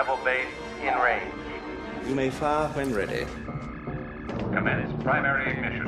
Rebel 0.01 0.17
base 0.25 0.47
in 0.81 0.95
range. 0.95 1.31
You 2.07 2.15
may 2.15 2.31
fire 2.31 2.67
when 2.69 2.91
ready. 2.91 3.27
Commence 4.51 5.03
primary 5.03 5.51
ignition. 5.51 5.85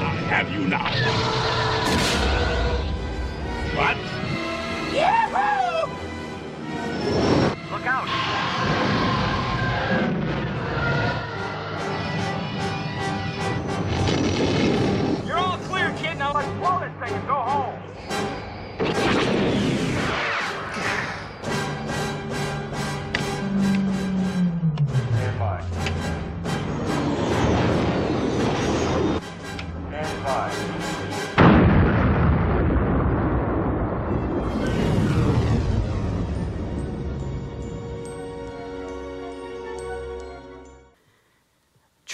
I 0.00 0.16
have 0.30 0.50
you 0.50 0.66
now. 0.66 0.90
What? 3.76 3.96
Look 4.92 5.51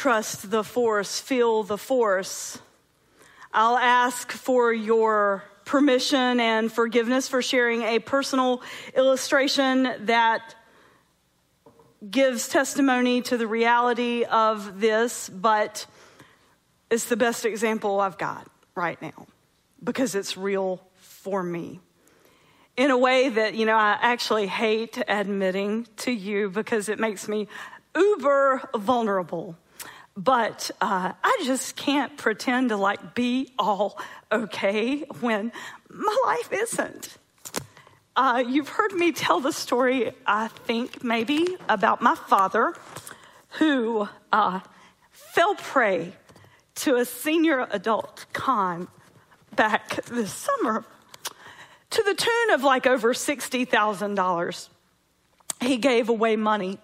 Trust 0.09 0.51
the 0.51 0.65
force, 0.65 1.21
feel 1.21 1.65
the 1.65 1.77
force. 1.77 2.59
I'll 3.53 3.77
ask 3.77 4.33
for 4.33 4.73
your 4.73 5.45
permission 5.67 6.41
and 6.41 6.73
forgiveness 6.73 7.29
for 7.29 7.43
sharing 7.43 7.83
a 7.83 7.99
personal 7.99 8.63
illustration 8.97 10.07
that 10.07 10.55
gives 12.11 12.49
testimony 12.49 13.21
to 13.21 13.37
the 13.37 13.47
reality 13.47 14.25
of 14.25 14.81
this, 14.81 15.29
but 15.29 15.85
it's 16.91 17.05
the 17.05 17.17
best 17.19 17.45
example 17.45 18.01
I've 18.01 18.17
got 18.17 18.51
right 18.75 19.01
now 19.03 19.27
because 19.85 20.15
it's 20.15 20.39
real 20.39 20.81
for 20.97 21.43
me. 21.43 21.81
In 22.79 22.91
a 22.91 22.97
way 22.97 23.29
that, 23.29 23.57
you 23.57 23.67
know, 23.67 23.77
I 23.77 23.99
actually 24.01 24.47
hate 24.47 25.03
admitting 25.07 25.87
to 25.99 26.11
you 26.11 26.49
because 26.49 26.89
it 26.89 26.99
makes 26.99 27.29
me 27.29 27.47
uber 27.95 28.71
vulnerable. 28.75 29.59
But 30.19 30.73
uh, 30.81 31.13
I 31.23 31.43
just 31.45 31.77
can't 31.77 32.17
pretend 32.17 32.71
to 32.71 32.77
like 32.77 33.15
be 33.15 33.53
all 33.57 34.01
okay 34.33 35.05
when 35.21 35.53
my 35.89 36.17
life 36.27 36.53
isn't. 36.53 37.17
Uh, 38.17 38.43
you've 38.45 38.69
heard 38.69 38.93
me 38.93 39.13
tell 39.13 39.39
the 39.39 39.53
story, 39.53 40.11
I 40.27 40.49
think, 40.49 41.05
maybe, 41.05 41.57
about 41.69 42.03
my 42.03 42.17
father 42.17 42.75
who 43.61 44.09
uh, 44.33 44.59
fell 45.13 45.55
prey 45.55 46.15
to 46.75 46.97
a 46.97 47.05
senior 47.05 47.69
adult 47.71 48.27
con 48.33 48.89
back 49.55 50.05
this 50.07 50.33
summer 50.33 50.85
to 51.91 52.03
the 52.03 52.15
tune 52.15 52.51
of 52.55 52.65
like 52.65 52.89
over 52.89 53.15
$60,000. 53.15 54.69
He 55.61 55.77
gave 55.77 56.09
away 56.09 56.35
money 56.35 56.81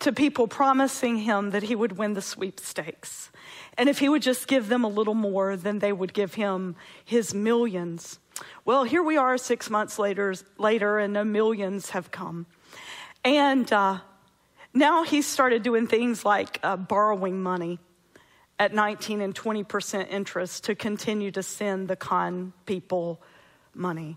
to 0.00 0.12
people 0.12 0.46
promising 0.46 1.16
him 1.18 1.50
that 1.50 1.64
he 1.64 1.74
would 1.74 1.98
win 1.98 2.14
the 2.14 2.22
sweepstakes. 2.22 3.30
And 3.76 3.88
if 3.88 3.98
he 3.98 4.08
would 4.08 4.22
just 4.22 4.46
give 4.46 4.68
them 4.68 4.84
a 4.84 4.88
little 4.88 5.14
more, 5.14 5.56
then 5.56 5.78
they 5.78 5.92
would 5.92 6.12
give 6.12 6.34
him 6.34 6.76
his 7.04 7.34
millions. 7.34 8.18
Well, 8.64 8.84
here 8.84 9.02
we 9.02 9.16
are 9.16 9.38
six 9.38 9.70
months 9.70 9.98
later, 9.98 10.34
later 10.58 10.98
and 10.98 11.14
the 11.16 11.24
millions 11.24 11.90
have 11.90 12.10
come. 12.10 12.46
And 13.24 13.72
uh, 13.72 13.98
now 14.72 15.02
he's 15.02 15.26
started 15.26 15.62
doing 15.62 15.86
things 15.86 16.24
like 16.24 16.60
uh, 16.62 16.76
borrowing 16.76 17.42
money 17.42 17.78
at 18.58 18.74
19 18.74 19.20
and 19.20 19.34
20% 19.34 20.08
interest 20.10 20.64
to 20.64 20.74
continue 20.74 21.30
to 21.30 21.42
send 21.42 21.88
the 21.88 21.96
con 21.96 22.52
people 22.66 23.20
money. 23.74 24.16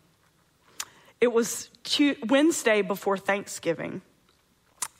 It 1.19 1.31
was 1.31 1.69
Wednesday 2.27 2.81
before 2.81 3.17
Thanksgiving. 3.17 4.01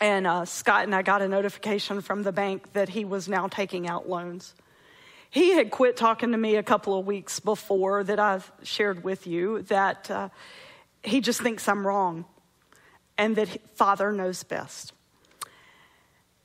And 0.02 0.26
uh, 0.26 0.46
Scott 0.46 0.84
and 0.84 0.96
I 0.96 1.04
got 1.04 1.22
a 1.22 1.28
notification 1.28 2.02
from 2.02 2.24
the 2.24 2.32
bank 2.32 2.74
that 2.74 2.90
he 2.90 3.06
was 3.06 3.30
now 3.30 3.48
taking 3.48 3.88
out 3.88 4.10
loans. 4.10 4.56
He 5.30 5.54
had 5.54 5.70
quit 5.70 5.96
talking 5.96 6.32
to 6.32 6.38
me 6.38 6.56
a 6.56 6.64
couple 6.64 6.98
of 6.98 7.06
weeks 7.06 7.40
before 7.40 8.04
that 8.04 8.20
I've 8.20 8.52
shared 8.64 9.04
with 9.04 9.28
you 9.28 9.62
that 9.64 10.10
uh, 10.10 10.30
he 11.04 11.22
just 11.22 11.40
thinks 11.42 11.68
I'm 11.68 11.86
wrong 11.86 12.26
and 13.16 13.36
that 13.36 13.62
Father 13.76 14.12
knows 14.12 14.42
best. 14.42 14.92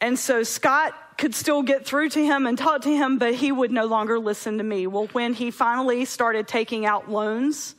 And 0.02 0.18
so 0.18 0.42
Scott 0.42 0.92
could 1.16 1.34
still 1.34 1.62
get 1.62 1.86
through 1.86 2.10
to 2.10 2.22
him 2.22 2.46
and 2.46 2.58
talk 2.58 2.82
to 2.82 2.94
him, 2.94 3.16
but 3.16 3.34
he 3.34 3.50
would 3.50 3.72
no 3.72 3.86
longer 3.86 4.18
listen 4.18 4.58
to 4.58 4.64
me. 4.64 4.86
Well, 4.86 5.06
when 5.12 5.32
he 5.32 5.50
finally 5.50 6.04
started 6.04 6.46
taking 6.46 6.84
out 6.84 7.10
loans, 7.10 7.74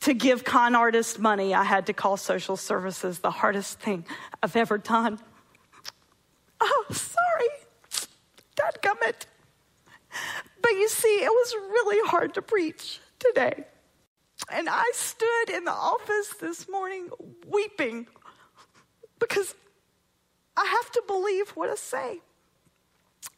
to 0.00 0.14
give 0.14 0.44
con 0.44 0.74
artists 0.74 1.18
money, 1.18 1.54
I 1.54 1.64
had 1.64 1.86
to 1.86 1.92
call 1.92 2.16
social 2.16 2.56
services 2.56 3.18
the 3.20 3.30
hardest 3.30 3.80
thing 3.80 4.04
I've 4.42 4.56
ever 4.56 4.78
done. 4.78 5.18
Oh, 6.60 6.84
sorry. 6.90 7.48
Dadgummit. 8.56 9.26
But 10.62 10.70
you 10.72 10.88
see, 10.88 11.22
it 11.22 11.30
was 11.30 11.54
really 11.54 12.08
hard 12.08 12.34
to 12.34 12.42
preach 12.42 13.00
today. 13.18 13.64
And 14.50 14.68
I 14.70 14.84
stood 14.94 15.50
in 15.54 15.64
the 15.64 15.72
office 15.72 16.34
this 16.40 16.68
morning 16.68 17.08
weeping 17.46 18.06
because 19.18 19.54
I 20.56 20.64
have 20.64 20.92
to 20.92 21.02
believe 21.06 21.50
what 21.50 21.70
I 21.70 21.74
say. 21.74 22.20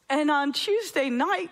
And 0.09 0.31
on 0.31 0.53
Tuesday 0.53 1.09
night, 1.09 1.51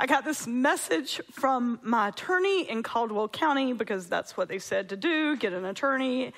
I 0.00 0.06
got 0.06 0.24
this 0.24 0.46
message 0.46 1.20
from 1.32 1.80
my 1.82 2.08
attorney 2.08 2.70
in 2.70 2.84
Caldwell 2.84 3.28
County 3.28 3.72
because 3.72 4.06
that's 4.06 4.36
what 4.36 4.48
they 4.48 4.60
said 4.60 4.90
to 4.90 4.96
do 4.96 5.36
get 5.36 5.52
an 5.52 5.64
attorney 5.64 6.32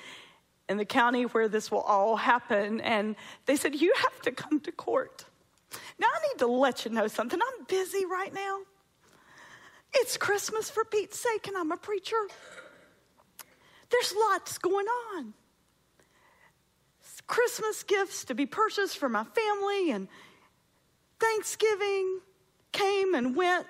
in 0.67 0.77
the 0.77 0.85
county 0.85 1.23
where 1.23 1.47
this 1.47 1.69
will 1.69 1.81
all 1.81 2.15
happen. 2.15 2.81
And 2.81 3.15
they 3.45 3.55
said, 3.55 3.75
You 3.75 3.93
have 3.95 4.19
to 4.23 4.31
come 4.31 4.61
to 4.61 4.71
court. 4.71 5.25
Now, 5.99 6.07
I 6.07 6.27
need 6.27 6.39
to 6.39 6.47
let 6.47 6.85
you 6.85 6.91
know 6.91 7.07
something. 7.07 7.39
I'm 7.39 7.65
busy 7.65 8.03
right 8.05 8.33
now. 8.33 8.61
It's 9.93 10.17
Christmas 10.17 10.71
for 10.71 10.83
Pete's 10.83 11.19
sake, 11.19 11.47
and 11.47 11.55
I'm 11.55 11.71
a 11.71 11.77
preacher. 11.77 12.17
There's 13.91 14.13
lots 14.31 14.57
going 14.57 14.87
on. 14.87 15.33
Christmas 17.27 17.83
gifts 17.83 18.25
to 18.25 18.33
be 18.33 18.45
purchased 18.45 18.97
for 18.97 19.07
my 19.07 19.23
family, 19.23 19.91
and 19.91 20.07
Thanksgiving 21.19 22.21
came 22.71 23.13
and 23.13 23.35
went, 23.35 23.67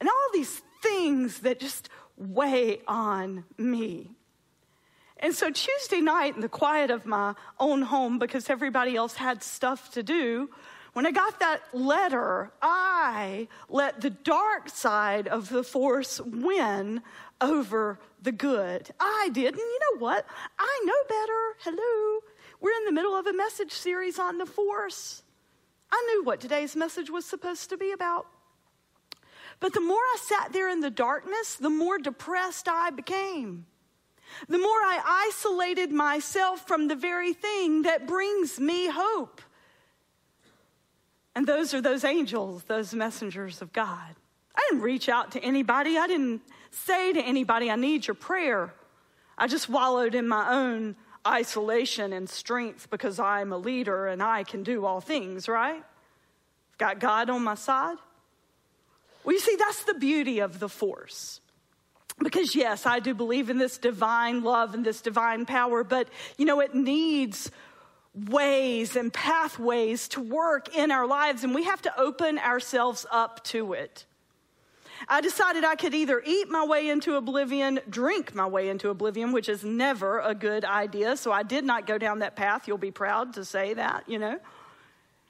and 0.00 0.08
all 0.08 0.28
these 0.32 0.62
things 0.82 1.40
that 1.40 1.60
just 1.60 1.88
weigh 2.16 2.80
on 2.86 3.44
me. 3.58 4.10
And 5.18 5.34
so 5.34 5.50
Tuesday 5.50 6.00
night, 6.00 6.34
in 6.34 6.40
the 6.40 6.48
quiet 6.48 6.90
of 6.90 7.04
my 7.04 7.34
own 7.58 7.82
home, 7.82 8.18
because 8.18 8.48
everybody 8.48 8.96
else 8.96 9.14
had 9.14 9.42
stuff 9.42 9.92
to 9.92 10.02
do, 10.02 10.48
when 10.92 11.06
I 11.06 11.12
got 11.12 11.38
that 11.40 11.62
letter, 11.72 12.50
I 12.60 13.46
let 13.68 14.00
the 14.00 14.10
dark 14.10 14.68
side 14.70 15.28
of 15.28 15.48
the 15.48 15.62
force 15.62 16.20
win 16.20 17.02
over 17.40 17.98
the 18.22 18.32
good. 18.32 18.90
I 18.98 19.30
did. 19.32 19.54
And 19.54 19.58
you 19.58 19.78
know 19.80 20.00
what? 20.00 20.26
I 20.58 20.82
know 20.84 20.94
better. 21.08 21.76
Hello. 21.76 22.20
We're 22.60 22.76
in 22.76 22.86
the 22.86 22.92
middle 22.92 23.14
of 23.14 23.26
a 23.26 23.32
message 23.32 23.72
series 23.72 24.18
on 24.18 24.38
the 24.38 24.46
force. 24.46 25.22
I 25.92 26.04
knew 26.08 26.24
what 26.24 26.40
today's 26.40 26.76
message 26.76 27.10
was 27.10 27.24
supposed 27.24 27.70
to 27.70 27.76
be 27.76 27.92
about. 27.92 28.26
But 29.58 29.74
the 29.74 29.80
more 29.80 29.96
I 29.96 30.16
sat 30.22 30.52
there 30.52 30.68
in 30.68 30.80
the 30.80 30.90
darkness, 30.90 31.56
the 31.56 31.70
more 31.70 31.98
depressed 31.98 32.68
I 32.68 32.90
became. 32.90 33.66
The 34.48 34.58
more 34.58 34.68
I 34.68 35.26
isolated 35.28 35.90
myself 35.90 36.66
from 36.66 36.88
the 36.88 36.94
very 36.94 37.32
thing 37.32 37.82
that 37.82 38.06
brings 38.06 38.58
me 38.58 38.88
hope. 38.88 39.42
And 41.34 41.46
those 41.46 41.74
are 41.74 41.80
those 41.80 42.04
angels, 42.04 42.64
those 42.64 42.94
messengers 42.94 43.60
of 43.60 43.72
God. 43.72 44.14
I 44.54 44.66
didn't 44.68 44.82
reach 44.82 45.08
out 45.08 45.32
to 45.32 45.40
anybody. 45.40 45.98
I 45.98 46.06
didn't 46.06 46.42
say 46.70 47.12
to 47.12 47.20
anybody, 47.20 47.70
I 47.70 47.76
need 47.76 48.06
your 48.06 48.14
prayer. 48.14 48.72
I 49.36 49.46
just 49.46 49.68
wallowed 49.68 50.14
in 50.14 50.26
my 50.28 50.52
own 50.52 50.96
isolation 51.26 52.12
and 52.12 52.28
strength 52.28 52.88
because 52.90 53.20
I'm 53.20 53.52
a 53.52 53.58
leader 53.58 54.06
and 54.06 54.22
I 54.22 54.44
can 54.44 54.62
do 54.62 54.84
all 54.86 55.00
things, 55.00 55.48
right? 55.48 55.82
I've 55.82 56.78
Got 56.78 56.98
God 57.00 57.30
on 57.30 57.44
my 57.44 57.54
side. 57.54 57.98
Well, 59.24 59.34
you 59.34 59.40
see, 59.40 59.56
that's 59.56 59.84
the 59.84 59.94
beauty 59.94 60.40
of 60.40 60.60
the 60.60 60.68
force. 60.68 61.40
Because, 62.18 62.54
yes, 62.54 62.86
I 62.86 63.00
do 63.00 63.14
believe 63.14 63.50
in 63.50 63.58
this 63.58 63.78
divine 63.78 64.42
love 64.42 64.74
and 64.74 64.84
this 64.84 65.00
divine 65.00 65.46
power, 65.46 65.84
but, 65.84 66.08
you 66.36 66.44
know, 66.44 66.60
it 66.60 66.74
needs 66.74 67.50
ways 68.14 68.96
and 68.96 69.12
pathways 69.12 70.08
to 70.08 70.20
work 70.20 70.74
in 70.76 70.90
our 70.90 71.06
lives, 71.06 71.44
and 71.44 71.54
we 71.54 71.64
have 71.64 71.80
to 71.82 72.00
open 72.00 72.38
ourselves 72.38 73.06
up 73.10 73.44
to 73.44 73.72
it. 73.72 74.04
I 75.08 75.20
decided 75.20 75.64
I 75.64 75.74
could 75.76 75.94
either 75.94 76.22
eat 76.24 76.48
my 76.50 76.64
way 76.64 76.88
into 76.88 77.16
oblivion, 77.16 77.80
drink 77.88 78.34
my 78.34 78.46
way 78.46 78.68
into 78.68 78.90
oblivion, 78.90 79.32
which 79.32 79.48
is 79.48 79.64
never 79.64 80.20
a 80.20 80.34
good 80.34 80.64
idea. 80.64 81.16
So 81.16 81.32
I 81.32 81.42
did 81.42 81.64
not 81.64 81.86
go 81.86 81.98
down 81.98 82.20
that 82.20 82.36
path. 82.36 82.68
You'll 82.68 82.78
be 82.78 82.90
proud 82.90 83.34
to 83.34 83.44
say 83.44 83.74
that, 83.74 84.08
you 84.08 84.18
know. 84.18 84.38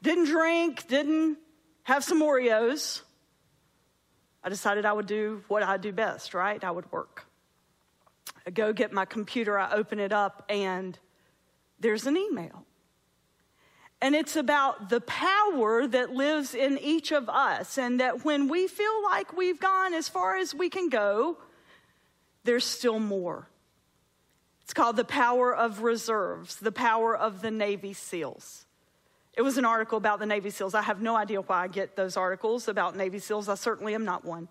Didn't 0.02 0.24
drink, 0.24 0.88
didn't 0.88 1.38
have 1.84 2.04
some 2.04 2.22
Oreos. 2.22 3.02
I 4.42 4.48
decided 4.48 4.86
I 4.86 4.92
would 4.92 5.06
do 5.06 5.44
what 5.48 5.62
I 5.62 5.76
do 5.76 5.92
best, 5.92 6.34
right? 6.34 6.62
I 6.62 6.70
would 6.70 6.90
work. 6.90 7.26
I 8.46 8.50
go 8.50 8.72
get 8.72 8.92
my 8.92 9.04
computer, 9.04 9.58
I 9.58 9.72
open 9.72 9.98
it 9.98 10.12
up, 10.12 10.44
and 10.48 10.98
there's 11.78 12.06
an 12.06 12.16
email. 12.16 12.64
And 14.02 14.14
it's 14.14 14.36
about 14.36 14.88
the 14.88 15.02
power 15.02 15.86
that 15.86 16.14
lives 16.14 16.54
in 16.54 16.78
each 16.78 17.12
of 17.12 17.28
us, 17.28 17.76
and 17.76 18.00
that 18.00 18.24
when 18.24 18.48
we 18.48 18.66
feel 18.66 19.02
like 19.04 19.36
we've 19.36 19.60
gone 19.60 19.92
as 19.92 20.08
far 20.08 20.36
as 20.36 20.54
we 20.54 20.70
can 20.70 20.88
go, 20.88 21.36
there's 22.44 22.64
still 22.64 22.98
more. 22.98 23.46
It's 24.62 24.72
called 24.72 24.96
The 24.96 25.04
Power 25.04 25.54
of 25.54 25.82
Reserves, 25.82 26.56
the 26.56 26.72
power 26.72 27.14
of 27.14 27.42
the 27.42 27.50
Navy 27.50 27.92
SEALs. 27.92 28.64
It 29.34 29.42
was 29.42 29.58
an 29.58 29.64
article 29.64 29.98
about 29.98 30.18
the 30.18 30.26
Navy 30.26 30.50
SEALs. 30.50 30.74
I 30.74 30.82
have 30.82 31.02
no 31.02 31.16
idea 31.16 31.40
why 31.40 31.64
I 31.64 31.68
get 31.68 31.96
those 31.96 32.16
articles 32.16 32.68
about 32.68 32.96
Navy 32.96 33.18
SEALs. 33.18 33.48
I 33.48 33.54
certainly 33.54 33.94
am 33.94 34.04
not 34.04 34.24
one. 34.24 34.48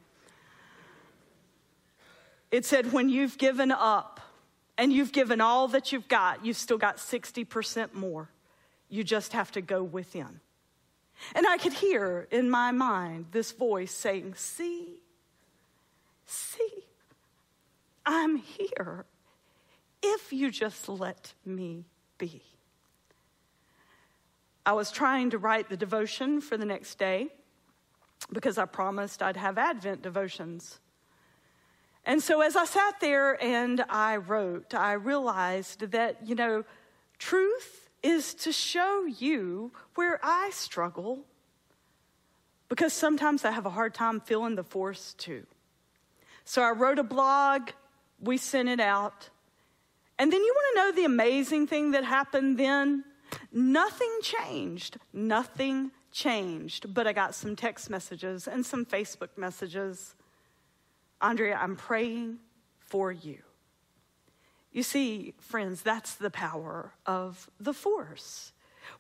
It 2.51 2.65
said, 2.65 2.91
when 2.91 3.09
you've 3.09 3.37
given 3.37 3.71
up 3.71 4.19
and 4.77 4.91
you've 4.93 5.11
given 5.11 5.41
all 5.41 5.67
that 5.69 5.91
you've 5.91 6.07
got, 6.07 6.45
you've 6.45 6.57
still 6.57 6.77
got 6.77 6.97
60% 6.97 7.93
more. 7.93 8.29
You 8.89 9.03
just 9.03 9.33
have 9.33 9.51
to 9.51 9.61
go 9.61 9.83
within. 9.83 10.39
And 11.35 11.45
I 11.47 11.57
could 11.57 11.73
hear 11.73 12.27
in 12.31 12.49
my 12.49 12.71
mind 12.71 13.27
this 13.31 13.51
voice 13.51 13.93
saying, 13.93 14.35
See, 14.35 14.99
see, 16.25 16.85
I'm 18.05 18.37
here 18.37 19.05
if 20.01 20.31
you 20.33 20.49
just 20.49 20.87
let 20.89 21.33
me 21.45 21.85
be. 22.17 22.41
I 24.65 24.73
was 24.73 24.91
trying 24.91 25.31
to 25.31 25.37
write 25.37 25.69
the 25.69 25.77
devotion 25.77 26.41
for 26.41 26.57
the 26.57 26.65
next 26.65 26.97
day 26.97 27.29
because 28.31 28.57
I 28.57 28.65
promised 28.65 29.21
I'd 29.21 29.37
have 29.37 29.57
Advent 29.57 30.01
devotions. 30.01 30.79
And 32.05 32.21
so 32.21 32.41
as 32.41 32.55
I 32.55 32.65
sat 32.65 32.99
there 32.99 33.41
and 33.43 33.83
I 33.89 34.17
wrote, 34.17 34.73
I 34.73 34.93
realized 34.93 35.91
that, 35.91 36.27
you 36.27 36.35
know, 36.35 36.63
truth 37.17 37.88
is 38.01 38.33
to 38.33 38.51
show 38.51 39.05
you 39.05 39.71
where 39.95 40.19
I 40.23 40.49
struggle 40.51 41.25
because 42.69 42.93
sometimes 42.93 43.43
I 43.43 43.51
have 43.51 43.65
a 43.65 43.71
hard 43.71 43.93
time 43.93 44.19
feeling 44.21 44.55
the 44.55 44.63
force 44.63 45.13
too. 45.17 45.45
So 46.45 46.61
I 46.61 46.71
wrote 46.71 46.99
a 46.99 47.03
blog, 47.03 47.69
we 48.21 48.37
sent 48.37 48.69
it 48.69 48.79
out. 48.79 49.29
And 50.17 50.31
then 50.31 50.41
you 50.41 50.53
want 50.55 50.75
to 50.75 50.81
know 50.81 51.01
the 51.01 51.05
amazing 51.05 51.67
thing 51.67 51.91
that 51.91 52.03
happened 52.03 52.57
then? 52.57 53.03
Nothing 53.51 54.11
changed. 54.21 54.97
Nothing 55.13 55.91
changed. 56.11 56.93
But 56.93 57.07
I 57.07 57.13
got 57.13 57.35
some 57.35 57.55
text 57.55 57.89
messages 57.89 58.47
and 58.47 58.65
some 58.65 58.85
Facebook 58.85 59.29
messages. 59.37 60.15
Andrea, 61.21 61.57
I'm 61.61 61.75
praying 61.75 62.39
for 62.79 63.11
you. 63.11 63.39
You 64.71 64.83
see, 64.83 65.33
friends, 65.39 65.81
that's 65.81 66.15
the 66.15 66.29
power 66.29 66.93
of 67.05 67.49
the 67.59 67.73
force. 67.73 68.53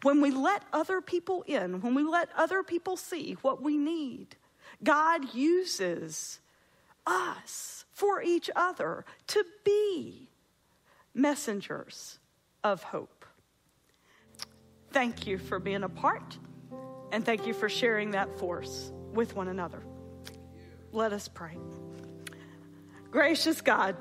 When 0.03 0.21
we 0.21 0.31
let 0.31 0.63
other 0.73 1.01
people 1.01 1.43
in, 1.43 1.81
when 1.81 1.93
we 1.93 2.03
let 2.03 2.29
other 2.35 2.63
people 2.63 2.97
see 2.97 3.37
what 3.41 3.61
we 3.61 3.77
need, 3.77 4.35
God 4.83 5.33
uses 5.33 6.39
us 7.05 7.85
for 7.91 8.21
each 8.21 8.49
other 8.55 9.05
to 9.27 9.43
be 9.63 10.29
messengers 11.13 12.19
of 12.63 12.83
hope. 12.83 13.25
Thank 14.91 15.27
you 15.27 15.37
for 15.37 15.59
being 15.59 15.83
a 15.83 15.89
part, 15.89 16.37
and 17.11 17.25
thank 17.25 17.45
you 17.45 17.53
for 17.53 17.69
sharing 17.69 18.11
that 18.11 18.39
force 18.39 18.91
with 19.13 19.35
one 19.35 19.47
another. 19.47 19.83
Let 20.91 21.13
us 21.13 21.27
pray. 21.27 21.57
Gracious 23.11 23.61
God, 23.61 23.95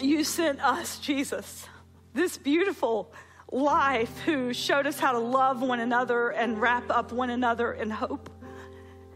you 0.00 0.24
sent 0.24 0.60
us, 0.60 0.98
Jesus, 0.98 1.66
this 2.12 2.36
beautiful 2.36 3.12
life 3.50 4.20
who 4.20 4.52
showed 4.52 4.86
us 4.86 4.98
how 4.98 5.12
to 5.12 5.18
love 5.18 5.62
one 5.62 5.80
another 5.80 6.30
and 6.30 6.60
wrap 6.60 6.90
up 6.90 7.12
one 7.12 7.30
another 7.30 7.72
in 7.72 7.90
hope. 7.90 8.30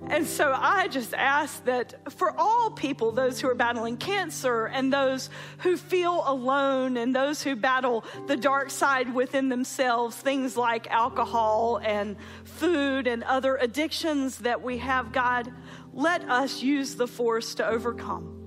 And 0.07 0.26
so 0.26 0.55
I 0.57 0.87
just 0.87 1.12
ask 1.12 1.64
that 1.64 2.12
for 2.12 2.33
all 2.39 2.70
people, 2.70 3.11
those 3.11 3.41
who 3.41 3.49
are 3.49 3.55
battling 3.55 3.97
cancer 3.97 4.66
and 4.66 4.93
those 4.93 5.29
who 5.59 5.76
feel 5.76 6.22
alone 6.24 6.97
and 6.97 7.14
those 7.14 7.43
who 7.43 7.57
battle 7.57 8.05
the 8.29 8.37
dark 8.37 8.70
side 8.70 9.12
within 9.12 9.49
themselves, 9.49 10.14
things 10.14 10.57
like 10.57 10.87
alcohol 10.89 11.81
and 11.83 12.16
food 12.45 13.09
and 13.09 13.24
other 13.24 13.57
addictions 13.57 14.39
that 14.39 14.62
we 14.62 14.79
have, 14.79 15.11
God, 15.11 15.53
let 15.93 16.22
us 16.31 16.62
use 16.62 16.95
the 16.95 17.09
force 17.09 17.57
to 17.57 17.66
overcome. 17.66 18.38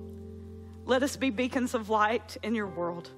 Let 0.92 1.02
us 1.02 1.16
be 1.16 1.30
beacons 1.30 1.72
of 1.72 1.88
light 1.88 2.36
in 2.42 2.54
your 2.54 2.66
world. 2.66 3.08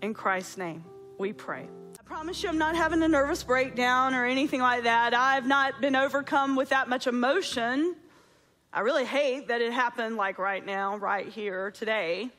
In 0.00 0.14
Christ's 0.14 0.56
name, 0.56 0.82
we 1.18 1.34
pray. 1.34 1.68
I 2.00 2.02
promise 2.02 2.42
you, 2.42 2.48
I'm 2.48 2.56
not 2.56 2.76
having 2.76 3.02
a 3.02 3.08
nervous 3.08 3.44
breakdown 3.44 4.14
or 4.14 4.24
anything 4.24 4.62
like 4.62 4.84
that. 4.84 5.12
I've 5.12 5.46
not 5.46 5.82
been 5.82 5.96
overcome 5.96 6.56
with 6.56 6.70
that 6.70 6.88
much 6.88 7.06
emotion. 7.06 7.94
I 8.72 8.80
really 8.80 9.04
hate 9.04 9.48
that 9.48 9.60
it 9.60 9.70
happened 9.70 10.16
like 10.16 10.38
right 10.38 10.64
now, 10.64 10.96
right 10.96 11.28
here, 11.28 11.70
today. 11.72 12.30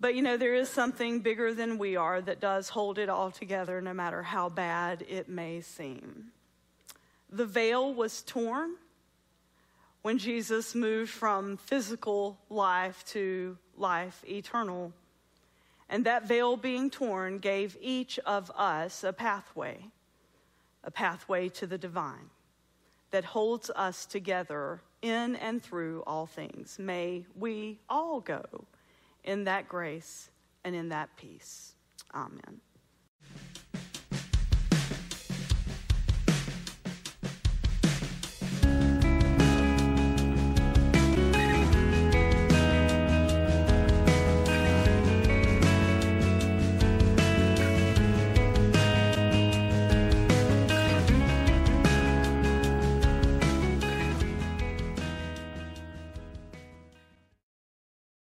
But 0.00 0.14
you 0.14 0.22
know, 0.22 0.38
there 0.38 0.54
is 0.54 0.70
something 0.70 1.20
bigger 1.20 1.52
than 1.52 1.76
we 1.76 1.96
are 1.96 2.22
that 2.22 2.40
does 2.40 2.70
hold 2.70 2.98
it 2.98 3.10
all 3.10 3.30
together, 3.30 3.82
no 3.82 3.92
matter 3.92 4.22
how 4.22 4.48
bad 4.48 5.04
it 5.10 5.28
may 5.28 5.60
seem. 5.60 6.28
The 7.28 7.44
veil 7.44 7.92
was 7.92 8.22
torn 8.22 8.76
when 10.02 10.18
Jesus 10.18 10.74
moved 10.74 11.10
from 11.10 11.56
physical 11.56 12.38
life 12.50 13.04
to 13.06 13.56
life 13.76 14.24
eternal. 14.28 14.92
And 15.88 16.06
that 16.06 16.26
veil 16.26 16.56
being 16.56 16.90
torn 16.90 17.38
gave 17.38 17.76
each 17.80 18.18
of 18.20 18.50
us 18.56 19.04
a 19.04 19.12
pathway, 19.12 19.78
a 20.84 20.90
pathway 20.90 21.48
to 21.50 21.66
the 21.66 21.78
divine 21.78 22.30
that 23.10 23.24
holds 23.24 23.70
us 23.70 24.06
together 24.06 24.80
in 25.02 25.36
and 25.36 25.62
through 25.62 26.02
all 26.06 26.26
things. 26.26 26.78
May 26.78 27.24
we 27.38 27.78
all 27.88 28.20
go 28.20 28.42
in 29.22 29.44
that 29.44 29.68
grace 29.68 30.30
and 30.64 30.74
in 30.74 30.88
that 30.88 31.16
peace. 31.16 31.74
Amen. 32.14 32.60